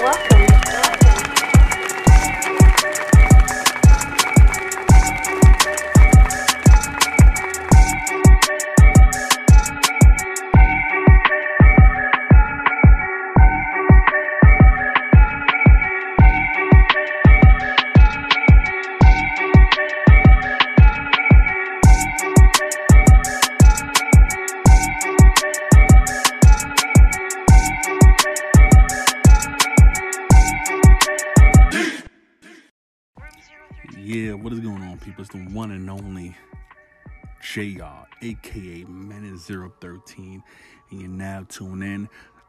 welcome, 0.00 0.35
Yeah, 34.06 34.34
what 34.34 34.52
is 34.52 34.60
going 34.60 34.82
on, 34.82 34.98
people? 34.98 35.22
It's 35.24 35.32
the 35.32 35.40
one 35.52 35.72
and 35.72 35.90
only 35.90 36.36
JR, 37.42 38.06
aka 38.22 38.84
Menace 38.84 39.50
013, 39.50 40.44
and 40.92 41.00
you're 41.00 41.10
now 41.10 41.44
tuned 41.48 41.82
in 41.82 42.08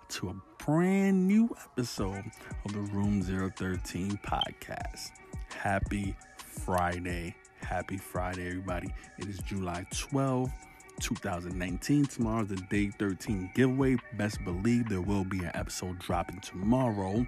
to 0.10 0.30
a 0.30 0.36
brand 0.64 1.28
new 1.28 1.50
episode 1.66 2.26
of 2.64 2.74
the 2.74 2.82
Room 2.82 3.24
013 3.24 4.20
podcast. 4.24 5.10
Happy 5.50 6.16
Friday. 6.38 7.36
Happy 7.62 7.98
Friday, 7.98 8.50
everybody. 8.50 8.94
It 9.18 9.28
is 9.28 9.40
July 9.40 9.84
12th. 9.92 10.52
2019. 11.00 12.06
Tomorrow's 12.06 12.50
the 12.50 12.58
day 12.70 12.92
13 13.00 13.52
giveaway. 13.56 13.98
Best 14.16 14.44
believe 14.46 14.90
there 14.90 15.02
will 15.02 15.24
be 15.24 15.40
an 15.40 15.52
episode 15.56 15.98
dropping 15.98 16.40
tomorrow. 16.42 17.26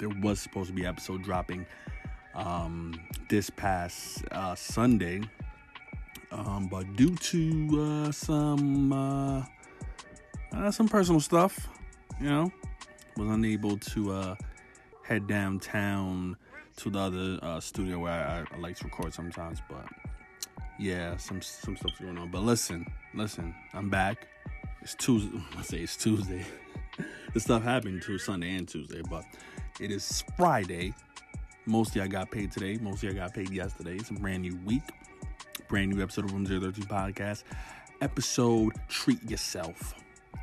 There 0.00 0.08
was 0.08 0.40
supposed 0.40 0.70
to 0.70 0.74
be 0.74 0.82
an 0.82 0.88
episode 0.88 1.22
dropping 1.22 1.64
um, 2.36 2.94
this 3.28 3.50
past 3.50 4.24
uh, 4.30 4.54
Sunday, 4.54 5.22
um, 6.30 6.68
but 6.68 6.94
due 6.96 7.16
to 7.16 8.06
uh, 8.06 8.12
some 8.12 8.92
uh, 8.92 9.42
uh, 10.52 10.70
some 10.70 10.88
personal 10.88 11.20
stuff, 11.20 11.68
you 12.20 12.28
know, 12.28 12.52
was 13.16 13.28
unable 13.28 13.76
to 13.78 14.12
uh, 14.12 14.36
head 15.02 15.26
downtown 15.26 16.36
to 16.76 16.90
the 16.90 16.98
other 16.98 17.38
uh, 17.42 17.58
studio 17.58 17.98
where 17.98 18.12
I, 18.12 18.54
I 18.54 18.58
like 18.58 18.76
to 18.76 18.84
record 18.84 19.14
sometimes. 19.14 19.60
But 19.68 19.86
yeah, 20.78 21.16
some 21.16 21.40
some 21.40 21.76
stuff's 21.76 21.98
going 21.98 22.18
on. 22.18 22.30
But 22.30 22.42
listen, 22.42 22.86
listen, 23.14 23.54
I'm 23.72 23.88
back. 23.88 24.28
It's 24.82 24.94
Tuesday. 24.94 25.40
I 25.58 25.62
say 25.62 25.78
it's 25.78 25.96
Tuesday. 25.96 26.44
this 27.34 27.44
stuff 27.44 27.62
happened 27.62 28.02
to 28.02 28.18
Sunday 28.18 28.54
and 28.54 28.68
Tuesday, 28.68 29.00
but 29.08 29.24
it 29.80 29.90
is 29.90 30.22
Friday. 30.36 30.94
Mostly 31.66 32.00
I 32.00 32.06
got 32.06 32.30
paid 32.30 32.52
today. 32.52 32.78
Mostly 32.80 33.08
I 33.08 33.12
got 33.12 33.34
paid 33.34 33.50
yesterday. 33.50 33.96
It's 33.96 34.10
a 34.10 34.14
brand 34.14 34.42
new 34.42 34.56
week. 34.64 34.82
Brand 35.68 35.92
new 35.92 36.00
episode 36.00 36.26
of 36.26 36.32
Room 36.32 36.46
013 36.46 36.84
Podcast. 36.84 37.42
Episode 38.00 38.72
Treat 38.88 39.22
Yourself. 39.28 39.94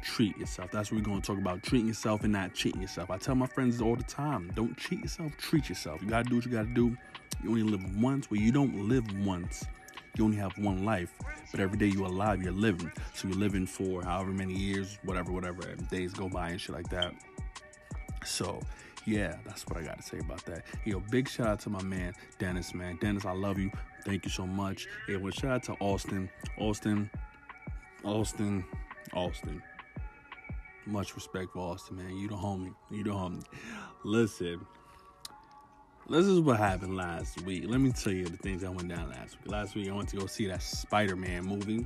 Treat 0.04 0.38
yourself. 0.38 0.70
That's 0.72 0.92
what 0.92 0.98
we're 0.98 1.06
going 1.06 1.22
to 1.22 1.26
talk 1.26 1.38
about. 1.38 1.64
Treating 1.64 1.88
yourself 1.88 2.26
and 2.26 2.34
not 2.34 2.54
cheating 2.54 2.82
yourself. 2.82 3.10
I 3.10 3.18
tell 3.18 3.36
my 3.36 3.48
friends 3.48 3.82
all 3.82 3.96
the 3.96 4.04
time 4.04 4.52
don't 4.54 4.76
cheat 4.78 5.00
yourself, 5.02 5.32
treat 5.38 5.70
yourself. 5.70 6.02
You 6.02 6.10
got 6.10 6.26
to 6.26 6.30
do 6.30 6.36
what 6.36 6.46
you 6.46 6.52
got 6.52 6.68
to 6.68 6.74
do. 6.74 6.98
You 7.42 7.52
only 7.52 7.64
live 7.64 8.02
once. 8.02 8.30
Well, 8.30 8.42
you 8.42 8.52
don't 8.52 8.90
live 8.90 9.06
once. 9.26 9.64
You 10.18 10.26
only 10.26 10.36
have 10.38 10.58
one 10.58 10.84
life. 10.84 11.14
But 11.52 11.62
every 11.62 11.78
day 11.78 11.86
you're 11.86 12.08
alive, 12.08 12.44
you're 12.44 12.52
living. 12.52 12.92
So 13.14 13.30
you're 13.30 13.38
living 13.38 13.66
for 13.66 14.04
however 14.04 14.32
many 14.32 14.56
years, 14.56 14.98
whatever, 15.06 15.32
whatever. 15.32 15.74
Days 15.90 16.14
go 16.14 16.28
by 16.28 16.50
and 16.50 16.60
shit 16.60 16.76
like 16.76 16.90
that. 16.90 17.14
So, 18.26 18.60
yeah, 19.06 19.36
that's 19.46 19.66
what 19.68 19.78
I 19.78 19.84
got 19.84 19.98
to 19.98 20.04
say 20.04 20.20
about 20.20 20.46
that. 20.46 20.66
Yo, 20.86 21.02
big 21.12 21.28
shout 21.28 21.48
out 21.48 21.60
to 21.62 21.70
my 21.70 21.84
man 21.84 22.14
Dennis, 22.40 22.74
man. 22.74 22.98
Dennis, 23.02 23.26
I 23.26 23.34
love 23.34 23.60
you. 23.60 23.72
Thank 24.06 24.26
you 24.26 24.32
so 24.32 24.46
much. 24.46 24.88
Hey, 25.08 25.18
well, 25.18 25.32
shout 25.32 25.52
out 25.52 25.64
to 25.64 25.74
Austin, 25.80 26.30
Austin, 26.58 27.10
Austin, 28.04 28.66
Austin. 29.14 29.62
Much 30.86 31.16
respect 31.16 31.52
for 31.54 31.60
Austin, 31.60 31.98
man. 31.98 32.18
You 32.18 32.28
the 32.28 32.36
homie. 32.36 32.74
You 32.92 33.04
the 33.04 33.12
homie. 33.12 33.44
Listen, 34.04 34.66
this 36.10 36.26
is 36.26 36.42
what 36.42 36.58
happened 36.58 36.98
last 36.98 37.42
week. 37.44 37.64
Let 37.68 37.80
me 37.80 37.92
tell 37.92 38.12
you 38.12 38.26
the 38.26 38.38
things 38.38 38.62
that 38.62 38.74
went 38.74 38.90
down 38.90 39.10
last 39.10 39.38
week. 39.42 39.52
Last 39.52 39.76
week, 39.76 39.90
I 39.90 39.94
went 39.94 40.10
to 40.10 40.18
go 40.18 40.26
see 40.26 40.48
that 40.48 40.62
Spider-Man 40.62 41.46
movie, 41.46 41.86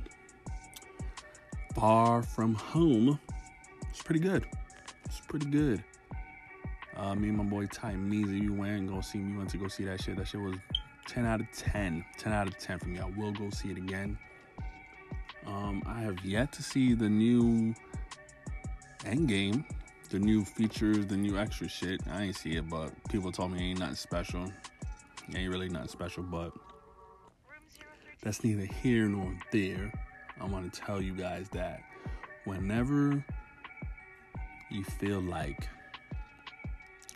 Far 1.74 2.22
From 2.22 2.54
Home. 2.54 3.20
It's 3.90 4.02
pretty 4.02 4.20
good. 4.20 4.44
It's 5.04 5.20
pretty 5.20 5.46
good. 5.46 5.84
Uh, 6.98 7.14
me 7.14 7.28
and 7.28 7.38
my 7.38 7.44
boy 7.44 7.66
Ty 7.66 7.94
Measy, 7.94 8.40
we 8.40 8.48
went 8.48 8.72
and 8.72 8.88
go 8.88 9.00
see. 9.00 9.20
We 9.20 9.36
went 9.36 9.50
to 9.50 9.56
go 9.56 9.68
see 9.68 9.84
that 9.84 10.02
shit. 10.02 10.16
That 10.16 10.26
shit 10.26 10.40
was 10.40 10.56
10 11.06 11.26
out 11.26 11.40
of 11.40 11.46
10. 11.52 12.04
10 12.18 12.32
out 12.32 12.48
of 12.48 12.58
10 12.58 12.78
for 12.80 12.88
me. 12.88 12.98
I 12.98 13.06
will 13.16 13.32
go 13.32 13.50
see 13.50 13.70
it 13.70 13.78
again. 13.78 14.18
Um, 15.46 15.82
I 15.86 16.00
have 16.00 16.24
yet 16.24 16.52
to 16.52 16.62
see 16.62 16.94
the 16.94 17.08
new 17.08 17.74
Endgame, 19.04 19.64
the 20.10 20.18
new 20.18 20.44
features, 20.44 21.06
the 21.06 21.16
new 21.16 21.38
extra 21.38 21.68
shit. 21.68 22.00
I 22.10 22.24
ain't 22.24 22.36
see 22.36 22.56
it, 22.56 22.68
but 22.68 22.90
people 23.08 23.30
told 23.30 23.52
me 23.52 23.58
it 23.58 23.70
ain't 23.70 23.78
nothing 23.78 23.94
special. 23.94 24.52
It 25.28 25.36
ain't 25.36 25.52
really 25.52 25.68
nothing 25.68 25.88
special, 25.88 26.24
but 26.24 26.52
that's 28.22 28.42
neither 28.42 28.64
here 28.64 29.06
nor 29.06 29.32
there. 29.52 29.92
I 30.40 30.44
want 30.46 30.72
to 30.72 30.80
tell 30.80 31.00
you 31.00 31.14
guys 31.14 31.48
that 31.50 31.80
whenever 32.44 33.24
you 34.70 34.84
feel 34.84 35.20
like 35.20 35.60
you 35.60 35.77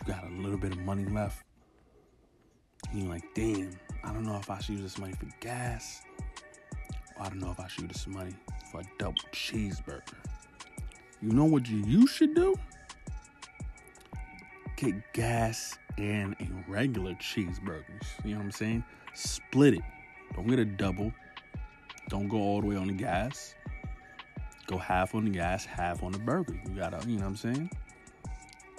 got 0.05 0.25
a 0.25 0.31
little 0.31 0.59
bit 0.59 0.73
of 0.73 0.79
money 0.81 1.05
left, 1.05 1.45
and 2.91 3.03
you're 3.03 3.09
like, 3.09 3.25
damn, 3.35 3.71
I 4.05 4.13
don't 4.13 4.25
know 4.25 4.37
if 4.37 4.51
I 4.51 4.59
should 4.61 4.75
use 4.77 4.83
this 4.83 4.99
money 4.99 5.13
for 5.13 5.27
gas, 5.41 6.03
or 7.17 7.27
I 7.27 7.29
don't 7.29 7.41
know 7.41 7.51
if 7.51 7.61
I 7.61 7.69
should 7.69 7.83
use 7.85 7.93
this 7.93 8.07
money 8.07 8.35
for 8.71 8.81
a 8.81 8.85
double 8.99 9.23
cheeseburger. 9.33 10.03
You 11.21 11.31
know 11.31 11.45
what 11.45 11.69
you, 11.69 11.85
you 11.87 12.07
should 12.07 12.35
do? 12.35 12.55
Get 14.77 15.13
gas 15.13 15.79
and 15.99 16.35
a 16.41 16.71
regular 16.71 17.13
cheeseburger. 17.15 17.85
You 18.25 18.33
know 18.33 18.39
what 18.39 18.45
I'm 18.47 18.51
saying? 18.51 18.85
Split 19.15 19.75
it. 19.75 19.83
Don't 20.35 20.49
get 20.49 20.59
a 20.59 20.65
double. 20.65 21.13
Don't 22.09 22.29
go 22.29 22.39
all 22.39 22.61
the 22.61 22.67
way 22.67 22.77
on 22.77 22.89
the 22.89 22.93
gas. 22.93 23.55
Go 24.67 24.79
half 24.79 25.15
on 25.15 25.25
the 25.25 25.31
gas, 25.31 25.65
half 25.65 26.03
on 26.03 26.13
the 26.13 26.19
burger. 26.19 26.59
You 26.67 26.75
gotta, 26.75 27.07
you 27.07 27.19
know 27.19 27.25
what 27.25 27.31
I'm 27.31 27.37
saying? 27.37 27.71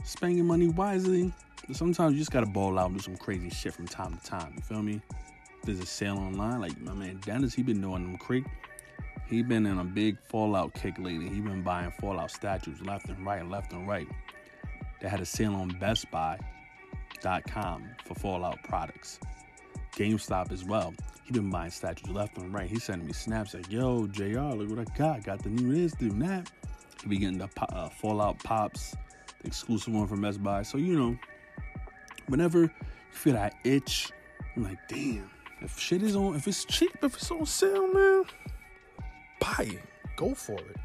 Spend 0.03 0.36
your 0.36 0.46
money 0.46 0.68
wisely. 0.68 1.34
Sometimes 1.72 2.14
you 2.14 2.19
just 2.19 2.31
gotta 2.31 2.46
ball 2.46 2.78
out 2.78 2.90
and 2.90 2.97
do 2.97 3.03
some 3.03 3.16
crazy 3.16 3.50
shit 3.50 3.74
from 3.74 3.88
time 3.88 4.18
to 4.18 4.24
time. 4.25 4.53
You 4.58 4.62
feel 4.62 4.84
me? 4.84 5.02
There's 5.64 5.80
a 5.80 5.86
sale 5.86 6.18
online. 6.18 6.59
Like 6.59 6.80
my 6.81 6.94
man 6.94 7.22
Dennis, 7.25 7.53
he 7.53 7.64
been 7.64 7.80
doing 7.80 8.03
them 8.03 8.18
creek. 8.18 8.44
He 9.28 9.41
been 9.41 9.66
in 9.66 9.80
a 9.80 9.84
big 9.84 10.18
Fallout 10.28 10.74
kick 10.74 11.00
lately. 11.00 11.30
He 11.30 11.40
been 11.40 11.64
buying 11.64 11.90
Fallout 11.91 12.31
statues 12.31 12.81
left 12.81 13.08
and 13.08 13.25
right, 13.25 13.47
left 13.50 13.72
and 13.72 13.88
right. 13.88 14.08
They 15.02 15.08
had 15.08 15.22
a 15.22 15.25
sale 15.25 15.56
on 15.56 15.72
BestBuy.com 15.72 16.40
for 18.03 18.16
Fallout 18.16 18.62
products. 18.64 19.20
GameStop 19.96 20.52
as 20.52 20.66
well. 20.66 20.94
He 21.24 21.31
been 21.31 21.50
buying 21.50 21.72
statues 21.72 22.09
left 22.09 22.38
and 22.38 22.53
right. 22.53 22.70
He 22.70 22.78
sending 22.78 23.08
me 23.08 23.14
snaps 23.14 23.53
like, 23.53 23.72
"Yo, 23.72 24.08
Jr, 24.08 24.40
look 24.40 24.70
what 24.70 24.80
I 24.80 24.85
got. 24.97 25.24
Got 25.24 25.41
the 25.44 25.50
new 25.50 25.74
this, 25.74 26.00
new 26.02 26.09
that." 26.25 26.52
He 27.02 27.08
be 27.08 27.18
getting 27.18 27.38
the 27.38 27.50
uh, 27.70 27.90
Fallout 27.90 28.40
pops, 28.44 28.96
exclusive 29.44 29.94
one 29.94 30.08
from 30.08 30.22
Best 30.22 30.42
Buy. 30.44 30.64
So 30.64 30.78
you 30.78 30.98
know, 30.98 31.18
whenever 32.28 32.62
you 32.62 32.72
feel 33.12 33.34
that 33.34 33.56
itch, 33.64 34.12
I'm 34.56 34.64
like, 34.64 34.79
damn, 34.88 35.29
if 35.62 35.79
shit 35.79 36.03
is 36.03 36.16
on, 36.16 36.35
if 36.35 36.47
it's 36.47 36.66
cheap, 36.66 36.91
if 37.02 37.16
it's 37.16 37.32
on 37.32 37.46
sale, 37.46 37.91
man, 37.94 38.23
buy 39.40 39.66
it. 39.70 39.84
Go 40.16 40.34
for 40.34 40.59
it. 40.59 40.78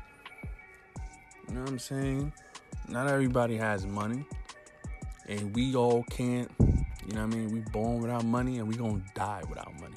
You 1.49 1.55
know 1.55 1.61
what 1.61 1.71
I'm 1.71 1.79
saying? 1.79 2.33
Not 2.89 3.09
everybody 3.09 3.57
has 3.57 3.87
money, 3.87 4.25
and 5.27 5.55
we 5.55 5.75
all 5.75 6.05
can't. 6.05 6.51
You 6.59 7.15
know 7.15 7.27
what 7.27 7.35
I 7.35 7.37
mean? 7.37 7.53
We 7.53 7.61
born 7.61 8.01
without 8.01 8.25
money, 8.25 8.59
and 8.59 8.69
we 8.69 8.77
gonna 8.77 9.03
die 9.15 9.43
without 9.49 9.73
money. 9.81 9.97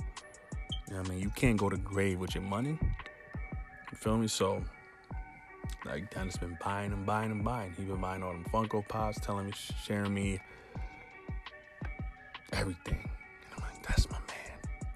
You 0.87 0.93
know 0.93 1.01
what 1.01 1.09
I 1.09 1.11
mean? 1.11 1.19
You 1.19 1.29
can't 1.29 1.57
go 1.57 1.69
to 1.69 1.77
grave 1.77 2.19
with 2.19 2.35
your 2.35 2.43
money. 2.43 2.77
You 3.91 3.97
feel 3.97 4.17
me? 4.17 4.27
So, 4.27 4.61
like 5.85 6.13
Dennis 6.13 6.37
been 6.37 6.57
buying 6.63 6.91
and 6.91 7.05
buying 7.05 7.31
and 7.31 7.43
buying. 7.43 7.73
He 7.77 7.83
been 7.83 8.01
buying 8.01 8.23
all 8.23 8.31
them 8.31 8.45
Funko 8.51 8.87
Pops, 8.87 9.19
telling 9.19 9.47
me, 9.47 9.53
sharing 9.83 10.13
me 10.13 10.39
everything. 12.53 12.99
And 12.99 13.53
I'm 13.55 13.61
like, 13.63 13.87
that's 13.87 14.09
my 14.09 14.17
man. 14.17 14.37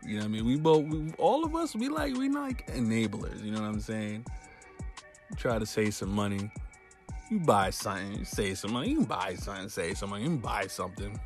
You 0.04 0.16
know 0.16 0.20
what 0.20 0.26
I 0.26 0.30
mean? 0.30 0.46
We 0.46 0.58
both, 0.58 0.86
we, 0.86 1.12
all 1.18 1.44
of 1.44 1.56
us, 1.56 1.76
we 1.76 1.90
like, 1.90 2.16
we 2.16 2.30
like 2.30 2.68
enablers. 2.68 3.44
You 3.44 3.52
know 3.52 3.62
what 3.62 3.68
I'm 3.68 3.80
saying? 3.80 4.26
Try 5.38 5.60
to 5.60 5.66
save 5.66 5.96
some 5.96 6.12
money. 6.12 6.52
You 7.30 7.40
buy 7.40 7.72
something, 7.72 8.20
you 8.20 8.26
save 8.26 8.60
some 8.60 8.74
money. 8.74 8.90
You 8.90 8.98
can 8.98 9.06
buy 9.06 9.36
something, 9.36 9.68
save 9.68 9.98
some 9.98 10.12
money. 10.12 10.24
You 10.24 10.30
can 10.30 10.38
buy 10.38 10.68
something. 10.68 11.20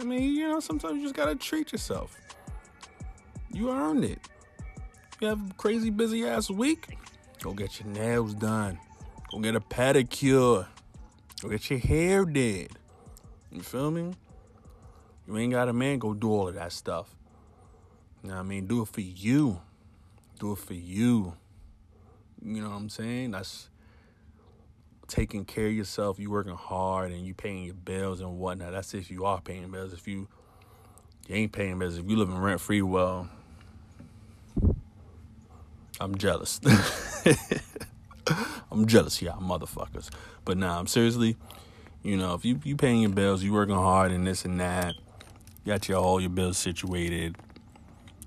I 0.00 0.04
mean, 0.04 0.34
you 0.34 0.48
know, 0.48 0.58
sometimes 0.58 0.96
you 0.96 1.02
just 1.02 1.14
gotta 1.14 1.36
treat 1.36 1.70
yourself. 1.70 2.18
You 3.52 3.70
earned 3.70 4.04
it. 4.04 4.18
You 5.20 5.28
have 5.28 5.50
a 5.50 5.54
crazy 5.54 5.90
busy 5.90 6.26
ass 6.26 6.50
week. 6.50 6.98
Go 7.42 7.52
get 7.52 7.80
your 7.80 7.88
nails 7.88 8.34
done. 8.34 8.78
Go 9.32 9.40
get 9.40 9.56
a 9.56 9.60
pedicure. 9.60 10.64
Go 11.40 11.48
get 11.48 11.68
your 11.70 11.80
hair 11.80 12.24
did. 12.24 12.70
You 13.50 13.62
feel 13.62 13.90
me? 13.90 14.14
You 15.26 15.36
ain't 15.36 15.52
got 15.52 15.68
a 15.68 15.72
man, 15.72 15.98
go 15.98 16.14
do 16.14 16.30
all 16.30 16.48
of 16.48 16.54
that 16.54 16.70
stuff. 16.70 17.14
You 18.22 18.28
know 18.28 18.36
what 18.36 18.42
I 18.42 18.44
mean? 18.44 18.66
Do 18.68 18.82
it 18.82 18.88
for 18.88 19.00
you. 19.00 19.60
Do 20.38 20.52
it 20.52 20.58
for 20.58 20.74
you. 20.74 21.34
You 22.44 22.62
know 22.62 22.70
what 22.70 22.76
I'm 22.76 22.88
saying? 22.88 23.32
That's 23.32 23.68
taking 25.08 25.44
care 25.44 25.66
of 25.66 25.72
yourself. 25.72 26.20
You 26.20 26.30
working 26.30 26.54
hard 26.54 27.10
and 27.10 27.26
you 27.26 27.34
paying 27.34 27.64
your 27.64 27.74
bills 27.74 28.20
and 28.20 28.38
whatnot. 28.38 28.70
That's 28.70 28.94
if 28.94 29.10
you 29.10 29.24
are 29.24 29.40
paying 29.40 29.68
bills. 29.68 29.92
If 29.92 30.06
you, 30.06 30.28
you 31.26 31.34
ain't 31.34 31.52
paying 31.52 31.78
bills, 31.80 31.98
if 31.98 32.08
you 32.08 32.16
living 32.16 32.38
rent 32.38 32.60
free, 32.60 32.82
well, 32.82 33.28
I'm 35.98 36.16
jealous. 36.16 36.60
I'm 38.70 38.86
jealous, 38.86 39.20
y'all 39.20 39.40
motherfuckers. 39.40 40.10
But 40.44 40.58
nah, 40.58 40.78
I'm 40.78 40.86
seriously, 40.86 41.36
you 42.02 42.16
know, 42.16 42.34
if 42.34 42.44
you 42.44 42.60
you 42.64 42.76
paying 42.76 43.02
your 43.02 43.10
bills, 43.10 43.42
you 43.42 43.52
working 43.52 43.74
hard 43.74 44.12
and 44.12 44.26
this 44.26 44.44
and 44.44 44.60
that, 44.60 44.94
you 45.64 45.72
got 45.72 45.88
your 45.88 45.98
all 45.98 46.20
your 46.20 46.30
bills 46.30 46.58
situated, 46.58 47.36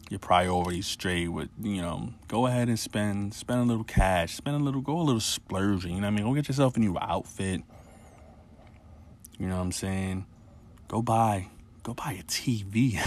your 0.09 0.19
priorities 0.19 0.87
straight 0.87 1.29
with, 1.29 1.49
you 1.61 1.81
know, 1.81 2.13
go 2.27 2.47
ahead 2.47 2.67
and 2.67 2.79
spend 2.79 3.33
spend 3.33 3.61
a 3.61 3.63
little 3.63 3.83
cash, 3.83 4.35
spend 4.35 4.59
a 4.59 4.63
little 4.63 4.81
go 4.81 4.97
a 4.97 5.01
little 5.01 5.19
splurging, 5.19 5.95
you 5.95 6.01
know 6.01 6.07
what 6.07 6.13
I 6.13 6.15
mean? 6.15 6.25
Go 6.25 6.33
get 6.33 6.47
yourself 6.47 6.77
a 6.77 6.79
new 6.79 6.97
outfit. 6.99 7.61
You 9.37 9.47
know 9.47 9.55
what 9.55 9.63
I'm 9.63 9.71
saying? 9.73 10.25
Go 10.87 11.01
buy 11.01 11.49
go 11.83 11.93
buy 11.93 12.13
a 12.13 12.23
TV. 12.23 12.97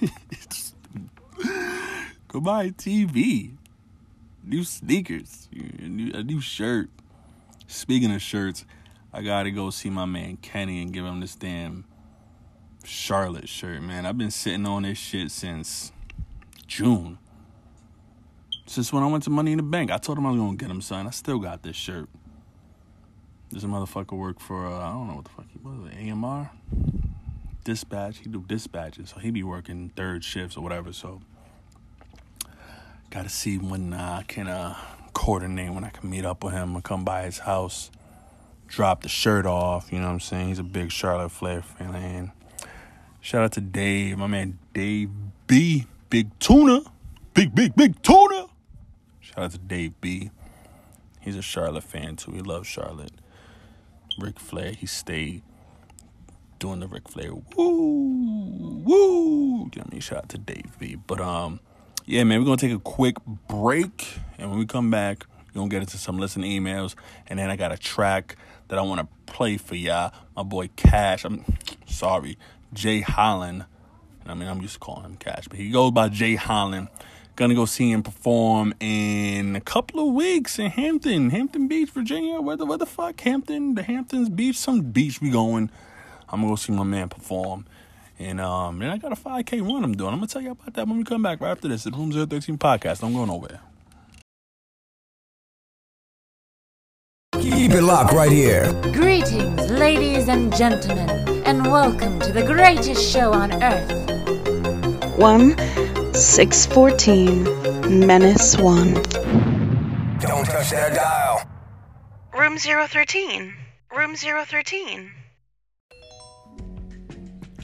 go 2.28 2.40
buy 2.40 2.64
a 2.64 2.70
TV. 2.70 3.56
New 4.46 4.62
sneakers, 4.62 5.48
a 5.52 5.88
new, 5.88 6.12
a 6.14 6.22
new 6.22 6.40
shirt. 6.40 6.88
Speaking 7.66 8.14
of 8.14 8.22
shirts, 8.22 8.64
I 9.12 9.22
gotta 9.22 9.50
go 9.50 9.70
see 9.70 9.90
my 9.90 10.04
man 10.04 10.36
Kenny 10.36 10.80
and 10.80 10.92
give 10.92 11.04
him 11.04 11.18
this 11.18 11.34
damn 11.34 11.84
Charlotte 12.84 13.48
shirt, 13.48 13.82
man. 13.82 14.06
I've 14.06 14.16
been 14.16 14.30
sitting 14.30 14.64
on 14.64 14.84
this 14.84 14.98
shit 14.98 15.32
since 15.32 15.90
June. 16.68 17.18
Since 18.66 18.92
when 18.92 19.02
I 19.02 19.06
went 19.06 19.24
to 19.24 19.30
Money 19.30 19.50
in 19.50 19.56
the 19.56 19.64
Bank, 19.64 19.90
I 19.90 19.98
told 19.98 20.16
him 20.16 20.26
I 20.26 20.30
was 20.30 20.38
gonna 20.38 20.56
get 20.56 20.70
him 20.70 20.80
son. 20.80 21.08
I 21.08 21.10
still 21.10 21.40
got 21.40 21.64
this 21.64 21.74
shirt. 21.74 22.08
This 23.50 23.64
motherfucker 23.64 24.16
work 24.16 24.38
for 24.38 24.64
uh, 24.66 24.78
I 24.78 24.92
don't 24.92 25.08
know 25.08 25.16
what 25.16 25.24
the 25.24 25.30
fuck 25.30 25.46
he 25.50 25.58
was, 25.58 25.90
AMR, 25.92 26.52
dispatch. 27.64 28.18
He 28.18 28.28
do 28.28 28.44
dispatches, 28.46 29.10
so 29.10 29.18
he 29.18 29.32
be 29.32 29.42
working 29.42 29.90
third 29.96 30.22
shifts 30.22 30.56
or 30.56 30.62
whatever. 30.62 30.92
So 30.92 31.20
gotta 33.16 33.28
see 33.30 33.56
when 33.56 33.94
uh, 33.94 34.18
I 34.20 34.24
can 34.24 34.46
uh, 34.46 34.76
coordinate 35.14 35.72
when 35.72 35.84
I 35.84 35.88
can 35.88 36.10
meet 36.10 36.26
up 36.26 36.44
with 36.44 36.52
him 36.52 36.74
and 36.74 36.84
come 36.84 37.02
by 37.02 37.24
his 37.24 37.38
house, 37.38 37.90
drop 38.66 39.02
the 39.04 39.08
shirt 39.08 39.46
off. 39.46 39.90
You 39.90 40.00
know 40.00 40.08
what 40.08 40.12
I'm 40.12 40.20
saying? 40.20 40.48
He's 40.48 40.58
a 40.58 40.62
big 40.62 40.92
Charlotte 40.92 41.30
Flair 41.30 41.62
fan. 41.62 42.32
Shout 43.22 43.42
out 43.42 43.52
to 43.52 43.62
Dave, 43.62 44.18
my 44.18 44.26
man 44.26 44.58
Dave 44.74 45.08
B. 45.46 45.86
Big 46.10 46.38
Tuna. 46.38 46.82
Big, 47.32 47.54
big, 47.54 47.74
big 47.74 48.02
Tuna. 48.02 48.48
Shout 49.20 49.44
out 49.44 49.50
to 49.52 49.58
Dave 49.58 49.98
B. 50.02 50.30
He's 51.20 51.36
a 51.36 51.42
Charlotte 51.42 51.84
fan 51.84 52.16
too. 52.16 52.32
He 52.32 52.40
loves 52.40 52.68
Charlotte. 52.68 53.12
Ric 54.18 54.38
Flair, 54.38 54.72
he 54.72 54.84
stayed 54.84 55.42
doing 56.58 56.80
the 56.80 56.86
Ric 56.86 57.08
Flair. 57.08 57.32
Woo! 57.34 58.82
Woo! 58.84 59.70
I 59.74 59.90
mean? 59.90 60.00
Shout 60.00 60.18
out 60.18 60.28
to 60.30 60.38
Dave 60.38 60.78
B. 60.78 60.96
But, 60.96 61.20
um, 61.20 61.60
yeah, 62.06 62.22
man, 62.22 62.44
we're 62.44 62.56
to 62.56 62.66
take 62.66 62.74
a 62.74 62.80
quick 62.80 63.16
break. 63.48 64.20
And 64.38 64.50
when 64.50 64.60
we 64.60 64.66
come 64.66 64.90
back, 64.90 65.26
we're 65.54 65.62
to 65.62 65.68
get 65.68 65.82
into 65.82 65.98
some 65.98 66.18
listen 66.18 66.42
emails. 66.42 66.94
And 67.26 67.38
then 67.38 67.50
I 67.50 67.56
got 67.56 67.72
a 67.72 67.76
track 67.76 68.36
that 68.68 68.78
I 68.78 68.82
want 68.82 69.00
to 69.00 69.32
play 69.32 69.56
for 69.56 69.74
y'all. 69.74 70.12
My 70.36 70.44
boy 70.44 70.70
Cash. 70.76 71.24
I'm 71.24 71.44
sorry. 71.86 72.38
Jay 72.72 73.00
Holland. 73.00 73.64
I 74.24 74.34
mean, 74.34 74.48
I'm 74.48 74.60
used 74.62 74.74
to 74.74 74.80
calling 74.80 75.04
him 75.04 75.16
Cash, 75.16 75.48
but 75.48 75.58
he 75.58 75.70
goes 75.70 75.90
by 75.90 76.08
Jay 76.08 76.36
Holland. 76.36 76.88
Gonna 77.34 77.54
go 77.54 77.66
see 77.66 77.90
him 77.90 78.02
perform 78.02 78.72
in 78.80 79.56
a 79.56 79.60
couple 79.60 80.08
of 80.08 80.14
weeks 80.14 80.58
in 80.58 80.70
Hampton, 80.70 81.28
Hampton 81.30 81.68
Beach, 81.68 81.90
Virginia. 81.90 82.40
Where 82.40 82.56
the 82.56 82.64
where 82.64 82.78
the 82.78 82.86
fuck? 82.86 83.20
Hampton, 83.20 83.74
the 83.74 83.82
Hamptons 83.82 84.30
Beach, 84.30 84.56
some 84.56 84.80
beach 84.80 85.20
we 85.20 85.28
going. 85.30 85.70
I'm 86.28 86.40
gonna 86.40 86.52
go 86.52 86.56
see 86.56 86.72
my 86.72 86.82
man 86.82 87.10
perform. 87.10 87.66
And 88.18 88.40
um, 88.40 88.80
and 88.80 88.90
I 88.90 88.96
got 88.98 89.12
a 89.12 89.16
5K 89.16 89.60
run 89.60 89.84
I'm 89.84 89.94
doing. 89.94 90.12
I'm 90.12 90.18
gonna 90.18 90.26
tell 90.26 90.42
you 90.42 90.52
about 90.52 90.74
that 90.74 90.88
when 90.88 90.96
we 90.98 91.04
come 91.04 91.22
back 91.22 91.40
right 91.40 91.50
after 91.50 91.68
this. 91.68 91.84
The 91.84 91.90
Room 91.90 92.12
013 92.12 92.56
podcast. 92.58 93.02
I'm 93.02 93.12
going 93.12 93.28
nowhere. 93.28 93.60
Keep 97.38 97.72
it 97.72 97.82
locked 97.82 98.12
right 98.12 98.32
here. 98.32 98.72
Greetings, 98.92 99.70
ladies 99.70 100.28
and 100.28 100.54
gentlemen, 100.56 101.10
and 101.44 101.64
welcome 101.70 102.18
to 102.20 102.32
the 102.32 102.42
greatest 102.42 103.12
show 103.12 103.32
on 103.32 103.52
earth. 103.62 103.92
1 105.18 106.14
614 106.14 107.44
Menace 108.06 108.56
1. 108.56 108.94
Don't 108.94 110.44
touch 110.44 110.70
that 110.70 110.94
dial. 110.94 111.42
Room 112.32 112.58
013. 112.58 113.54
Room 113.94 114.16
013. 114.16 115.12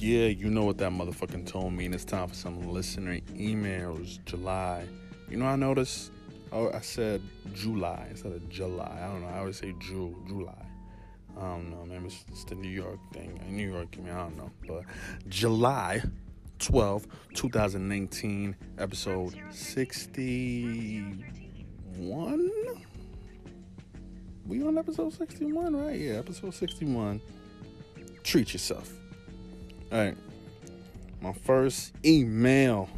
Yeah, 0.03 0.27
you 0.27 0.51
know 0.51 0.65
what 0.65 0.79
that 0.79 0.91
motherfucking 0.91 1.47
tone 1.47 1.77
mean. 1.77 1.95
It's 1.95 2.05
time 2.05 2.27
for 2.27 2.35
some 2.35 2.61
listener 2.69 3.21
emails. 3.37 4.19
July. 4.25 4.85
You 5.31 5.37
know, 5.37 5.47
I 5.47 5.55
noticed. 5.55 6.11
Oh, 6.51 6.73
I 6.73 6.81
said 6.81 7.23
July 7.55 8.09
instead 8.11 8.33
of 8.33 8.49
July. 8.49 8.99
I 9.01 9.07
don't 9.07 9.23
know. 9.23 9.29
I 9.29 9.39
always 9.39 9.59
say 9.59 9.73
Ju 9.79 10.21
July. 10.27 10.67
I 11.37 11.41
don't 11.41 11.71
know. 11.71 11.87
Maybe 11.87 12.07
it's, 12.07 12.25
it's 12.33 12.43
the 12.43 12.57
New 12.57 12.69
York 12.69 12.99
thing. 13.13 13.39
Uh, 13.47 13.51
New 13.53 13.71
York, 13.71 13.95
I 13.97 14.01
mean, 14.01 14.13
I 14.13 14.23
don't 14.25 14.37
know. 14.37 14.51
But 14.67 14.83
July 15.29 16.03
12, 16.59 17.07
2019, 17.35 18.57
episode 18.79 19.37
61. 19.53 21.25
We 24.49 24.65
on 24.65 24.79
episode 24.79 25.13
61, 25.13 25.77
right? 25.77 25.97
Yeah, 25.97 26.15
episode 26.15 26.55
61. 26.55 27.21
Treat 28.25 28.53
yourself. 28.53 28.93
All 29.93 29.99
right. 29.99 30.17
My 31.21 31.35
first 31.35 31.93
email 32.03 32.89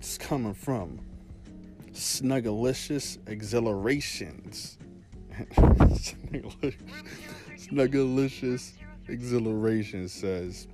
is 0.00 0.18
coming 0.18 0.54
from 0.54 0.98
Snuggalicious 1.92 3.18
Exhilarations. 3.28 4.76
Snuggalicious 7.56 8.72
Exhilaration 9.06 10.08
says, 10.08 10.66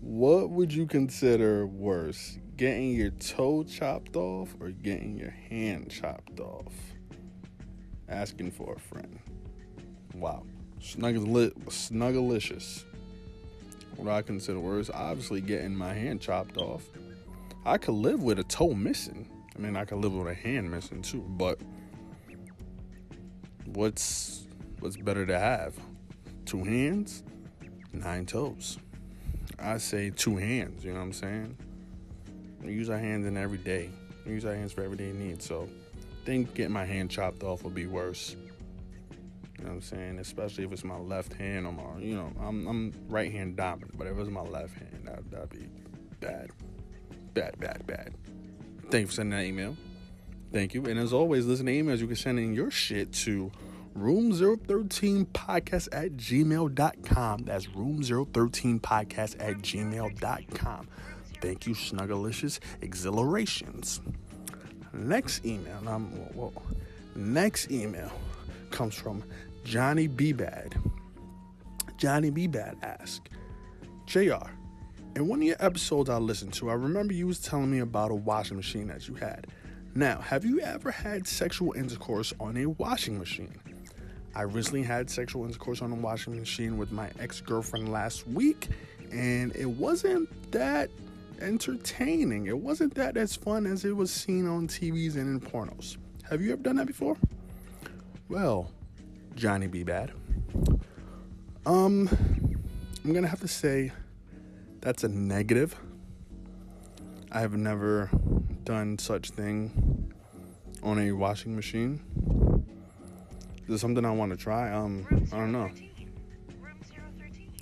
What 0.00 0.48
would 0.48 0.72
you 0.72 0.86
consider 0.86 1.66
worse, 1.66 2.38
getting 2.56 2.92
your 2.92 3.10
toe 3.10 3.62
chopped 3.64 4.16
off 4.16 4.56
or 4.58 4.70
getting 4.70 5.18
your 5.18 5.32
hand 5.50 5.90
chopped 5.90 6.40
off? 6.40 6.72
Asking 8.08 8.52
for 8.52 8.72
a 8.72 8.80
friend. 8.80 9.18
Wow. 10.14 10.46
Snuggali- 10.80 11.52
Snuggalicious. 11.66 12.84
What 13.96 14.12
I 14.12 14.22
consider 14.22 14.60
worse, 14.60 14.90
obviously 14.92 15.40
getting 15.40 15.74
my 15.74 15.94
hand 15.94 16.20
chopped 16.20 16.56
off. 16.56 16.82
I 17.64 17.78
could 17.78 17.94
live 17.94 18.22
with 18.22 18.38
a 18.38 18.44
toe 18.44 18.74
missing. 18.74 19.28
I 19.56 19.58
mean, 19.58 19.76
I 19.76 19.84
could 19.84 19.98
live 19.98 20.12
with 20.12 20.26
a 20.26 20.34
hand 20.34 20.70
missing 20.70 21.00
too, 21.00 21.24
but 21.26 21.58
what's 23.66 24.46
what's 24.80 24.96
better 24.96 25.24
to 25.24 25.38
have? 25.38 25.74
Two 26.44 26.64
hands, 26.64 27.22
nine 27.92 28.26
toes. 28.26 28.78
I 29.58 29.78
say 29.78 30.10
two 30.10 30.36
hands, 30.36 30.84
you 30.84 30.92
know 30.92 30.98
what 30.98 31.06
I'm 31.06 31.12
saying? 31.12 31.56
We 32.62 32.72
use 32.72 32.90
our 32.90 32.98
hands 32.98 33.26
in 33.26 33.36
every 33.36 33.58
day. 33.58 33.90
We 34.26 34.32
use 34.32 34.44
our 34.44 34.54
hands 34.54 34.72
for 34.72 34.82
everyday 34.82 35.12
needs. 35.12 35.44
So 35.44 35.68
I 36.22 36.26
think 36.26 36.54
getting 36.54 36.72
my 36.72 36.84
hand 36.84 37.10
chopped 37.10 37.42
off 37.42 37.62
would 37.62 37.74
be 37.74 37.86
worse. 37.86 38.36
You 39.64 39.70
know 39.70 39.76
what 39.76 39.84
I'm 39.84 39.96
saying? 39.96 40.18
Especially 40.18 40.64
if 40.64 40.72
it's 40.72 40.84
my 40.84 40.98
left 40.98 41.32
hand 41.32 41.66
or 41.66 41.72
my, 41.72 41.98
you 41.98 42.14
know, 42.14 42.30
I'm, 42.38 42.68
I'm 42.68 42.92
right 43.08 43.32
hand 43.32 43.56
dominant, 43.56 43.96
but 43.96 44.06
if 44.06 44.18
it's 44.18 44.28
my 44.28 44.42
left 44.42 44.74
hand, 44.74 45.04
that, 45.04 45.30
that'd 45.30 45.48
be 45.48 45.70
bad. 46.20 46.50
Bad, 47.32 47.58
bad, 47.58 47.86
bad. 47.86 48.12
Thank 48.90 49.00
you 49.00 49.06
for 49.06 49.12
sending 49.14 49.38
that 49.38 49.46
email. 49.46 49.74
Thank 50.52 50.74
you. 50.74 50.84
And 50.84 50.98
as 50.98 51.14
always, 51.14 51.46
listen 51.46 51.64
to 51.64 51.72
emails. 51.72 52.00
You 52.00 52.06
can 52.06 52.16
send 52.16 52.38
in 52.38 52.52
your 52.52 52.70
shit 52.70 53.10
to 53.24 53.50
room013podcast 53.96 55.88
at 55.92 56.12
gmail.com. 56.12 57.44
That's 57.44 57.66
room013podcast 57.68 59.36
at 59.40 59.56
gmail.com. 59.62 60.88
Thank 61.40 61.66
you, 61.66 61.74
Snuggalicious 61.74 62.58
Exhilarations. 62.82 64.02
Next 64.92 65.46
email, 65.46 65.88
um, 65.88 66.12
well, 66.34 66.52
well, 66.52 66.62
next 67.16 67.70
email 67.70 68.12
comes 68.70 68.94
from 68.94 69.22
Johnny 69.64 70.06
B. 70.06 70.32
Bad. 70.32 70.76
Johnny 71.96 72.30
B. 72.30 72.46
Bad 72.46 72.76
asks, 72.82 73.20
JR, 74.06 74.50
in 75.16 75.26
one 75.26 75.40
of 75.40 75.44
your 75.44 75.56
episodes 75.58 76.10
I 76.10 76.18
listened 76.18 76.52
to, 76.54 76.70
I 76.70 76.74
remember 76.74 77.14
you 77.14 77.26
was 77.26 77.40
telling 77.40 77.70
me 77.70 77.78
about 77.78 78.10
a 78.10 78.14
washing 78.14 78.58
machine 78.58 78.88
that 78.88 79.08
you 79.08 79.14
had. 79.14 79.46
Now, 79.94 80.20
have 80.20 80.44
you 80.44 80.60
ever 80.60 80.90
had 80.90 81.26
sexual 81.26 81.72
intercourse 81.72 82.34
on 82.38 82.56
a 82.58 82.66
washing 82.66 83.18
machine? 83.18 83.54
I 84.34 84.42
recently 84.42 84.82
had 84.82 85.08
sexual 85.08 85.46
intercourse 85.46 85.80
on 85.80 85.92
a 85.92 85.96
washing 85.96 86.38
machine 86.38 86.76
with 86.76 86.92
my 86.92 87.08
ex 87.18 87.40
girlfriend 87.40 87.90
last 87.90 88.26
week, 88.28 88.68
and 89.12 89.54
it 89.56 89.66
wasn't 89.66 90.28
that 90.52 90.90
entertaining. 91.40 92.48
It 92.48 92.58
wasn't 92.58 92.94
that 92.96 93.16
as 93.16 93.34
fun 93.34 93.66
as 93.66 93.84
it 93.84 93.96
was 93.96 94.10
seen 94.10 94.46
on 94.46 94.68
TVs 94.68 95.14
and 95.14 95.28
in 95.28 95.40
pornos. 95.40 95.96
Have 96.28 96.42
you 96.42 96.52
ever 96.52 96.62
done 96.62 96.76
that 96.76 96.86
before? 96.86 97.16
Well, 98.28 98.70
Johnny 99.34 99.66
B. 99.66 99.82
Bad. 99.82 100.12
Um, 101.66 102.08
I'm 103.04 103.12
gonna 103.12 103.28
have 103.28 103.40
to 103.40 103.48
say 103.48 103.92
that's 104.80 105.04
a 105.04 105.08
negative. 105.08 105.76
I 107.32 107.40
have 107.40 107.54
never 107.54 108.10
done 108.64 108.98
such 108.98 109.30
thing 109.30 110.12
on 110.82 110.98
a 110.98 111.12
washing 111.12 111.56
machine. 111.56 112.00
Is 113.66 113.76
it 113.76 113.78
something 113.78 114.04
I 114.04 114.10
want 114.10 114.30
to 114.30 114.36
try? 114.36 114.72
Um, 114.72 115.06
I 115.32 115.36
don't 115.36 115.52
know. 115.52 115.70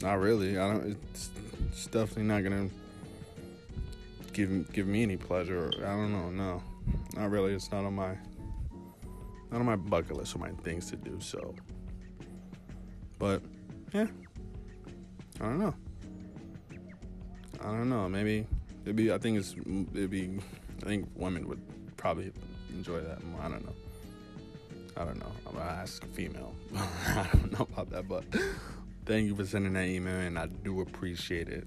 Not 0.02 0.20
really. 0.20 0.58
I 0.58 0.72
don't. 0.72 0.96
It's, 1.12 1.30
it's 1.68 1.86
definitely 1.86 2.24
not 2.24 2.42
gonna 2.42 2.68
give 4.32 4.72
give 4.72 4.86
me 4.86 5.02
any 5.02 5.16
pleasure. 5.16 5.70
I 5.78 5.96
don't 5.96 6.12
know. 6.12 6.30
No, 6.30 6.62
not 7.14 7.30
really. 7.30 7.54
It's 7.54 7.70
not 7.70 7.84
on 7.84 7.94
my 7.94 8.16
not 9.52 9.60
on 9.60 9.66
my 9.66 9.76
bucket 9.76 10.16
list 10.16 10.34
or 10.34 10.38
my 10.38 10.50
things 10.62 10.90
to 10.90 10.96
do. 10.96 11.18
So, 11.20 11.54
but 13.18 13.42
yeah, 13.92 14.06
I 15.40 15.44
don't 15.44 15.58
know. 15.58 15.74
I 17.60 17.64
don't 17.64 17.88
know. 17.90 18.08
Maybe 18.08 18.46
it'd 18.84 18.96
be. 18.96 19.12
I 19.12 19.18
think 19.18 19.38
it's 19.38 19.54
it'd 19.94 20.10
be. 20.10 20.38
I 20.82 20.86
think 20.86 21.08
women 21.14 21.46
would 21.48 21.60
probably 21.96 22.32
enjoy 22.70 23.00
that 23.00 23.22
more. 23.24 23.40
I 23.42 23.48
don't 23.48 23.64
know. 23.64 23.74
I 24.96 25.04
don't 25.04 25.20
know. 25.20 25.32
I'm 25.46 25.54
gonna 25.54 25.70
ask 25.70 26.02
a 26.02 26.08
female. 26.08 26.54
I 26.76 27.28
don't 27.32 27.52
know 27.52 27.68
about 27.72 27.90
that, 27.90 28.08
but 28.08 28.24
thank 29.04 29.26
you 29.26 29.36
for 29.36 29.44
sending 29.44 29.74
that 29.74 29.86
email, 29.86 30.16
and 30.16 30.38
I 30.38 30.46
do 30.46 30.80
appreciate 30.80 31.48
it. 31.48 31.66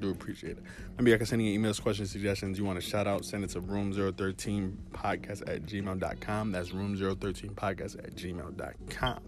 Do 0.00 0.10
appreciate 0.10 0.58
it. 0.58 0.62
Maybe 0.98 1.14
I 1.14 1.16
can 1.16 1.26
send 1.26 1.44
you 1.44 1.58
emails, 1.58 1.80
questions, 1.80 2.10
suggestions. 2.10 2.58
You 2.58 2.64
want 2.64 2.80
to 2.80 2.86
shout 2.86 3.06
out, 3.06 3.24
send 3.24 3.44
it 3.44 3.50
to 3.50 3.60
room013podcast 3.60 5.48
at 5.48 5.62
gmail.com. 5.66 6.52
That's 6.52 6.70
room013podcast 6.70 7.98
at 7.98 8.14
gmail.com. 8.14 9.20